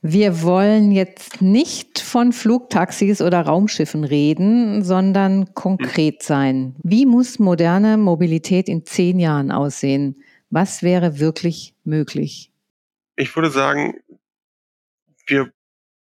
Wir 0.01 0.43
wollen 0.43 0.91
jetzt 0.91 1.41
nicht 1.41 1.99
von 1.99 2.31
Flugtaxis 2.31 3.21
oder 3.21 3.41
Raumschiffen 3.41 4.05
reden, 4.05 4.81
sondern 4.83 5.53
konkret 5.53 6.23
sein. 6.23 6.75
Wie 6.83 7.05
muss 7.05 7.37
moderne 7.37 7.97
Mobilität 7.97 8.69
in 8.69 8.85
zehn 8.85 9.19
Jahren 9.19 9.51
aussehen? 9.51 10.23
Was 10.49 10.83
wäre 10.83 11.19
wirklich 11.19 11.75
möglich? 11.83 12.48
Ich 13.19 13.35
würde 13.35 13.49
sagen, 13.49 13.95
wir 15.27 15.51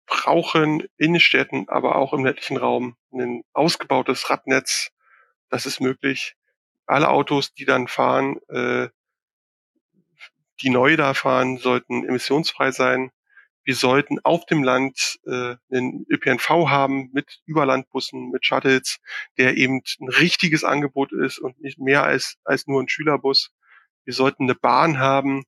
brauchen 0.05 0.87
in 0.97 1.19
Städten, 1.19 1.67
aber 1.67 1.95
auch 1.95 2.13
im 2.13 2.23
ländlichen 2.23 2.57
Raum 2.57 2.95
ein 3.11 3.41
ausgebautes 3.53 4.29
Radnetz. 4.29 4.91
Das 5.49 5.65
ist 5.65 5.79
möglich. 5.79 6.35
Alle 6.85 7.09
Autos, 7.09 7.55
die 7.55 7.65
dann 7.65 7.87
fahren, 7.87 8.37
äh, 8.49 8.89
die 10.61 10.69
neu 10.69 10.95
da 10.95 11.15
fahren, 11.15 11.57
sollten 11.57 12.07
emissionsfrei 12.07 12.69
sein. 12.69 13.09
Wir 13.63 13.73
sollten 13.73 14.19
auf 14.19 14.45
dem 14.45 14.61
Land 14.61 15.17
äh, 15.25 15.55
einen 15.71 16.05
ÖPNV 16.11 16.47
haben 16.69 17.09
mit 17.13 17.41
Überlandbussen, 17.47 18.29
mit 18.29 18.45
Shuttles, 18.45 18.99
der 19.39 19.57
eben 19.57 19.81
ein 19.99 20.09
richtiges 20.09 20.63
Angebot 20.63 21.13
ist 21.13 21.39
und 21.39 21.59
nicht 21.61 21.79
mehr 21.79 22.03
als, 22.03 22.37
als 22.43 22.67
nur 22.67 22.79
ein 22.79 22.89
Schülerbus. 22.89 23.55
Wir 24.05 24.13
sollten 24.13 24.43
eine 24.43 24.53
Bahn 24.53 24.99
haben, 24.99 25.45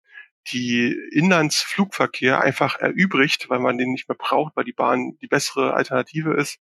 die 0.52 0.96
Inlandsflugverkehr 1.12 2.42
einfach 2.42 2.80
erübrigt, 2.80 3.50
weil 3.50 3.60
man 3.60 3.78
den 3.78 3.92
nicht 3.92 4.10
mehr 4.10 4.18
braucht, 4.18 4.56
weil 4.56 4.66
die 4.66 4.74
Bahn 4.74 5.18
die 5.22 5.28
bessere 5.28 5.74
Alternative 5.74 6.34
ist. 6.34 6.60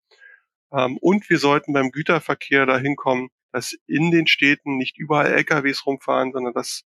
Ähm, 0.72 0.98
und 0.98 1.30
wir 1.30 1.40
sollten 1.40 1.74
beim 1.74 1.92
Güterverkehr 1.92 2.66
dahin 2.66 2.96
kommen, 2.96 3.30
dass 3.52 3.76
in 3.88 4.12
den 4.12 4.28
Städten 4.28 4.78
nicht 4.78 4.98
überall 4.98 5.32
LKWs 5.32 5.86
rumfahren, 5.86 6.32
sondern 6.32 6.54
dass 6.54 6.84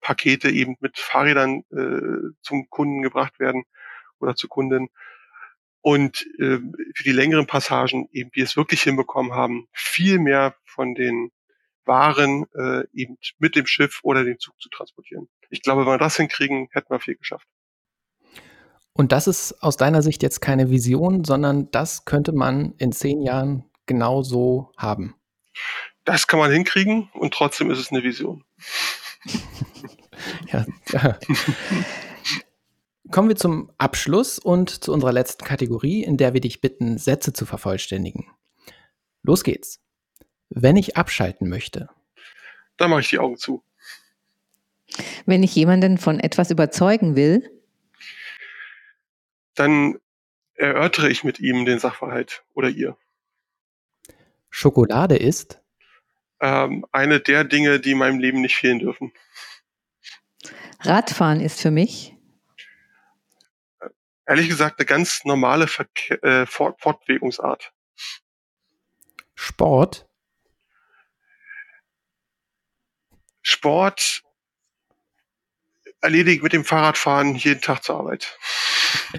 Pakete 0.00 0.50
eben 0.50 0.76
mit 0.80 0.98
Fahrrädern 0.98 1.62
äh, 1.70 2.34
zum 2.42 2.68
Kunden 2.70 3.02
gebracht 3.02 3.38
werden 3.38 3.64
oder 4.20 4.34
zu 4.34 4.48
Kunden. 4.48 4.88
Und 5.80 6.26
äh, 6.38 6.58
für 6.94 7.04
die 7.04 7.12
längeren 7.12 7.46
Passagen 7.46 8.08
eben 8.12 8.30
wir 8.32 8.44
es 8.44 8.56
wirklich 8.56 8.82
hinbekommen 8.82 9.32
haben, 9.32 9.68
viel 9.72 10.18
mehr 10.18 10.56
von 10.64 10.94
den 10.94 11.30
waren, 11.86 12.46
äh, 12.54 12.84
eben 12.92 13.18
mit 13.38 13.56
dem 13.56 13.66
Schiff 13.66 14.00
oder 14.02 14.24
dem 14.24 14.38
Zug 14.38 14.54
zu 14.60 14.68
transportieren. 14.68 15.28
Ich 15.50 15.62
glaube, 15.62 15.82
wenn 15.82 15.92
wir 15.92 15.98
das 15.98 16.16
hinkriegen, 16.16 16.68
hätten 16.72 16.90
wir 16.90 17.00
viel 17.00 17.16
geschafft. 17.16 17.46
Und 18.92 19.12
das 19.12 19.26
ist 19.26 19.62
aus 19.62 19.76
deiner 19.76 20.02
Sicht 20.02 20.22
jetzt 20.22 20.40
keine 20.40 20.70
Vision, 20.70 21.24
sondern 21.24 21.70
das 21.70 22.04
könnte 22.06 22.32
man 22.32 22.74
in 22.78 22.92
zehn 22.92 23.20
Jahren 23.20 23.64
genau 23.84 24.22
so 24.22 24.72
haben. 24.76 25.14
Das 26.04 26.26
kann 26.26 26.38
man 26.38 26.50
hinkriegen 26.50 27.10
und 27.12 27.34
trotzdem 27.34 27.70
ist 27.70 27.78
es 27.78 27.90
eine 27.90 28.02
Vision. 28.02 28.44
ja, 30.52 30.64
ja. 30.92 31.18
Kommen 33.10 33.28
wir 33.28 33.36
zum 33.36 33.70
Abschluss 33.78 34.38
und 34.38 34.82
zu 34.82 34.92
unserer 34.92 35.12
letzten 35.12 35.44
Kategorie, 35.44 36.02
in 36.02 36.16
der 36.16 36.32
wir 36.32 36.40
dich 36.40 36.60
bitten, 36.60 36.98
Sätze 36.98 37.32
zu 37.32 37.46
vervollständigen. 37.46 38.26
Los 39.22 39.44
geht's. 39.44 39.80
Wenn 40.48 40.76
ich 40.76 40.96
abschalten 40.96 41.48
möchte. 41.48 41.88
Dann 42.76 42.90
mache 42.90 43.00
ich 43.00 43.08
die 43.08 43.18
Augen 43.18 43.36
zu. 43.36 43.62
Wenn 45.24 45.42
ich 45.42 45.54
jemanden 45.54 45.98
von 45.98 46.20
etwas 46.20 46.50
überzeugen 46.50 47.16
will. 47.16 47.50
Dann 49.54 49.98
erörtere 50.54 51.08
ich 51.08 51.24
mit 51.24 51.40
ihm 51.40 51.64
den 51.64 51.78
Sachverhalt 51.78 52.44
oder 52.54 52.68
ihr. 52.68 52.96
Schokolade 54.50 55.16
ist? 55.16 55.60
Ähm, 56.40 56.86
eine 56.92 57.20
der 57.20 57.44
Dinge, 57.44 57.80
die 57.80 57.92
in 57.92 57.98
meinem 57.98 58.18
Leben 58.18 58.40
nicht 58.40 58.56
fehlen 58.56 58.78
dürfen. 58.78 59.12
Radfahren 60.80 61.40
ist 61.40 61.60
für 61.60 61.70
mich? 61.70 62.14
Ehrlich 64.26 64.48
gesagt, 64.48 64.78
eine 64.78 64.86
ganz 64.86 65.24
normale 65.24 65.66
Verke 65.66 66.22
äh, 66.22 66.46
Fort 66.46 66.80
Fortbewegungsart. 66.80 67.72
Sport? 69.34 70.05
Sport 73.48 74.22
erledigt 76.00 76.42
mit 76.42 76.52
dem 76.52 76.64
Fahrradfahren 76.64 77.36
jeden 77.36 77.60
Tag 77.60 77.84
zur 77.84 78.00
Arbeit. 78.00 78.36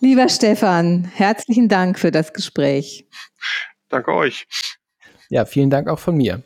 Lieber 0.00 0.28
Stefan, 0.28 1.04
herzlichen 1.04 1.68
Dank 1.68 2.00
für 2.00 2.10
das 2.10 2.32
Gespräch. 2.32 3.06
Danke 3.90 4.12
euch. 4.12 4.48
Ja, 5.28 5.44
vielen 5.44 5.70
Dank 5.70 5.88
auch 5.88 6.00
von 6.00 6.16
mir. 6.16 6.42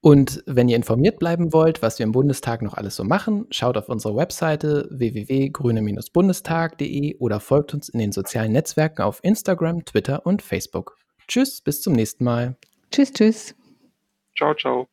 Und 0.00 0.42
wenn 0.46 0.70
ihr 0.70 0.76
informiert 0.76 1.18
bleiben 1.18 1.52
wollt, 1.52 1.82
was 1.82 1.98
wir 1.98 2.04
im 2.04 2.12
Bundestag 2.12 2.62
noch 2.62 2.72
alles 2.72 2.96
so 2.96 3.04
machen, 3.04 3.48
schaut 3.50 3.76
auf 3.76 3.90
unsere 3.90 4.16
Webseite 4.16 4.88
www.grüne-bundestag.de 4.90 7.18
oder 7.18 7.38
folgt 7.38 7.74
uns 7.74 7.90
in 7.90 7.98
den 7.98 8.12
sozialen 8.12 8.52
Netzwerken 8.52 9.02
auf 9.02 9.22
Instagram, 9.22 9.84
Twitter 9.84 10.24
und 10.24 10.40
Facebook. 10.40 10.96
Tschüss, 11.28 11.60
bis 11.60 11.82
zum 11.82 11.92
nächsten 11.92 12.24
Mal. 12.24 12.56
Tschüss, 12.90 13.12
tschüss. 13.12 13.54
Ciao, 14.40 14.54
ciao. 14.54 14.86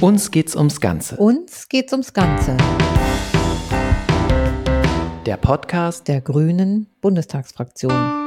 Uns 0.00 0.30
geht's 0.30 0.54
ums 0.54 0.80
Ganze. 0.80 1.16
Uns 1.16 1.68
geht's 1.68 1.90
ums 1.90 2.12
Ganze. 2.12 2.56
Der 5.26 5.36
Podcast 5.38 6.06
der 6.06 6.20
Grünen 6.20 6.86
Bundestagsfraktion. 7.00 8.21